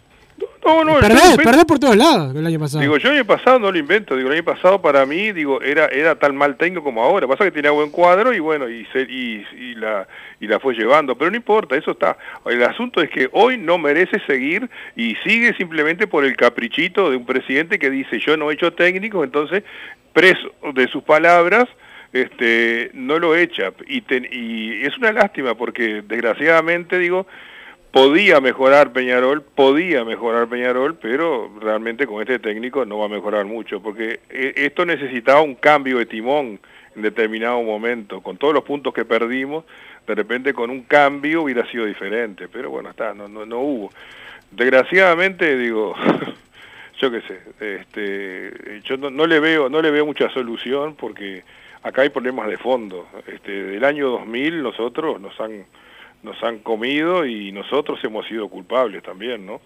[0.64, 2.80] No, no, perdés, no- perdés por todos lados el año pasado.
[2.82, 5.60] Digo, yo el año pasado no lo invento, digo, el año pasado para mí, digo,
[5.60, 7.26] era era tan mal técnico como ahora.
[7.26, 10.06] Pasa que tenía buen cuadro y bueno, y se, y, y la
[10.38, 12.16] y la fue llevando, pero no importa, eso está.
[12.46, 17.16] El asunto es que hoy no merece seguir y sigue simplemente por el caprichito de
[17.16, 19.64] un presidente que dice, "Yo no he hecho técnico", entonces
[20.12, 21.64] preso de sus palabras
[22.12, 27.26] este no lo echa y, ten- y es una lástima porque desgraciadamente digo
[27.90, 33.44] podía mejorar Peñarol, podía mejorar Peñarol, pero realmente con este técnico no va a mejorar
[33.44, 36.58] mucho, porque eh, esto necesitaba un cambio de timón
[36.96, 39.64] en determinado momento, con todos los puntos que perdimos,
[40.06, 43.92] de repente con un cambio hubiera sido diferente, pero bueno, está, no, no, no hubo.
[44.50, 45.94] Desgraciadamente, digo,
[46.98, 47.40] yo qué sé,
[47.80, 51.42] este, yo no, no le veo, no le veo mucha solución porque
[51.82, 53.08] acá hay problemas de fondo.
[53.26, 55.64] Este, del año 2000 nosotros nos han
[56.22, 59.60] nos han comido y nosotros hemos sido culpables también, ¿no?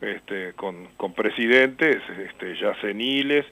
[0.00, 3.46] Este, con, con presidentes este, ya seniles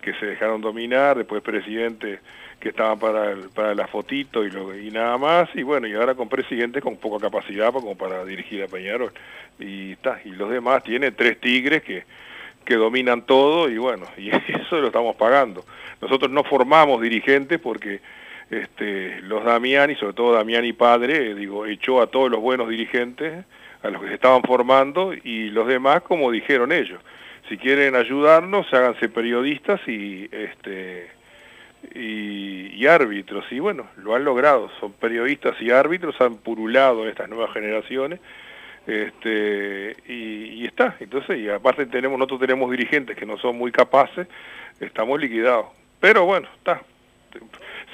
[0.00, 2.20] que se dejaron dominar, después presidentes
[2.60, 5.94] que estaban para, el- para la fotito y, lo, y nada más, y bueno, y
[5.94, 9.10] ahora con presidentes con poca capacidad pa- como para dirigir a Peñarol.
[9.58, 12.04] Y, está, y los demás tienen tres tigres que,
[12.66, 15.64] que dominan todo y bueno, y eso lo estamos pagando.
[16.02, 18.00] Nosotros no formamos dirigentes porque
[18.50, 23.44] este, los Damiani, sobre todo Damiani padre, eh, digo, echó a todos los buenos dirigentes,
[23.82, 27.00] a los que se estaban formando y los demás, como dijeron ellos,
[27.48, 31.08] si quieren ayudarnos, háganse periodistas y este
[31.94, 33.44] y, árbitros.
[33.50, 38.20] Y bueno, lo han logrado, son periodistas y árbitros, han purulado estas nuevas generaciones
[38.86, 44.26] este y, está, entonces y aparte tenemos nosotros tenemos dirigentes que no son muy capaces,
[44.80, 45.66] estamos liquidados.
[46.00, 46.82] Pero bueno, está,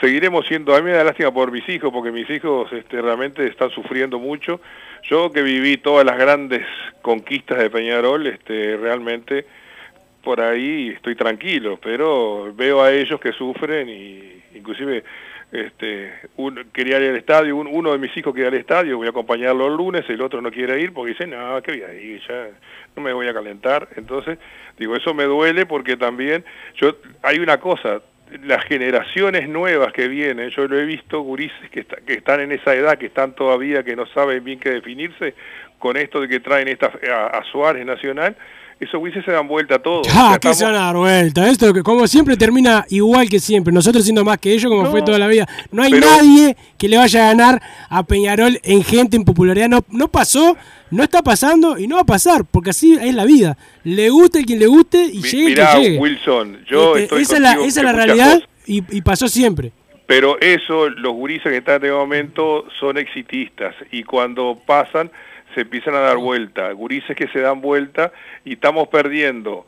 [0.00, 3.46] seguiremos siendo, a mí me da lástima por mis hijos, porque mis hijos este, realmente
[3.46, 4.60] están sufriendo mucho.
[5.04, 6.66] Yo que viví todas las grandes
[7.02, 9.46] conquistas de Peñarol, este, realmente
[10.22, 15.04] por ahí estoy tranquilo, pero veo a ellos que sufren y inclusive
[15.52, 18.96] este, un, quería ir al estadio, un- uno de mis hijos quería ir al estadio,
[18.96, 21.82] voy a acompañarlo el lunes, el otro no quiere ir porque dice, no, que voy
[21.82, 22.48] a ir, ya
[22.96, 23.88] no me voy a calentar.
[23.96, 24.38] Entonces,
[24.78, 26.44] digo, eso me duele porque también,
[26.76, 28.00] yo hay una cosa,
[28.44, 32.52] las generaciones nuevas que vienen, yo lo he visto, gurises que, está- que están en
[32.52, 35.34] esa edad, que están todavía, que no saben bien qué definirse,
[35.78, 38.36] con esto de que traen esta, a, a Suárez Nacional,
[38.84, 40.00] esos gurises se dan vuelta a todo.
[40.00, 41.48] O Ah, sea, que se van a dar vuelta.
[41.48, 43.72] Esto, que como siempre, termina igual que siempre.
[43.72, 45.46] Nosotros siendo más que ellos, como fue toda la vida.
[45.70, 49.68] No hay pero- nadie que le vaya a ganar a Peñarol en gente, en popularidad.
[49.68, 50.56] No, no pasó,
[50.90, 53.56] no está pasando y no va a pasar, porque así es la vida.
[53.84, 55.98] Le guste el quien le guste y Mi- llegue mirá, que llegue.
[55.98, 59.72] Wilson, yo Este, estoy esa es la, esa es la realidad y, y pasó siempre.
[60.06, 65.10] Pero eso, los gurises que están en este momento son exitistas y cuando pasan
[65.54, 66.70] se empiezan a dar vuelta.
[66.72, 68.12] Gurises que se dan vuelta
[68.44, 69.66] y estamos perdiendo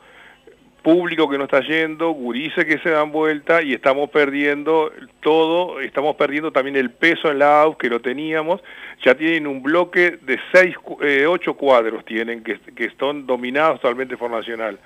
[0.85, 6.15] público que no está yendo, gurises que se dan vuelta y estamos perdiendo todo, estamos
[6.15, 8.61] perdiendo también el peso en la AUF que lo teníamos,
[9.03, 14.15] ya tienen un bloque de seis, eh, ocho cuadros tienen que, que están dominados totalmente
[14.15, 14.77] por Nacional.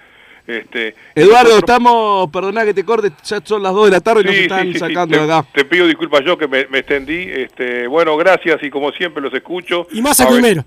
[0.50, 4.22] Este, Eduardo, nosotros- estamos, perdona que te corte, ya son las 2 de la tarde
[4.22, 4.80] y nos están sí, sí, sí.
[4.80, 5.48] sacando te, de acá.
[5.54, 7.20] te pido disculpas yo que me, me extendí.
[7.20, 9.86] Este, bueno, gracias y como siempre los escucho.
[9.92, 10.66] Y más a Coimero.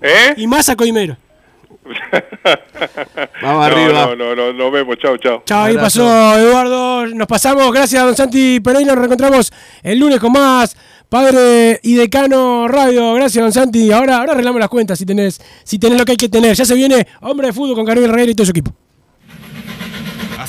[0.00, 0.34] ¿Eh?
[0.38, 1.18] Y más a Coimero.
[3.42, 3.92] Vamos no, arriba.
[3.92, 4.96] No, no, no, nos vemos.
[4.98, 5.42] Chao, chao.
[5.44, 6.02] Chao, ahí pasó
[6.38, 7.06] Eduardo.
[7.06, 7.70] Nos pasamos.
[7.72, 8.92] Gracias, don Santi Pereira.
[8.92, 9.52] Nos reencontramos
[9.82, 10.76] el lunes con más
[11.08, 13.14] Padre y Decano Radio.
[13.14, 13.92] Gracias, don Santi.
[13.92, 16.54] Ahora, ahora arreglamos las cuentas si tenés, si tenés lo que hay que tener.
[16.54, 18.72] Ya se viene Hombre de Fútbol con Gabriel Herrera y todo su equipo.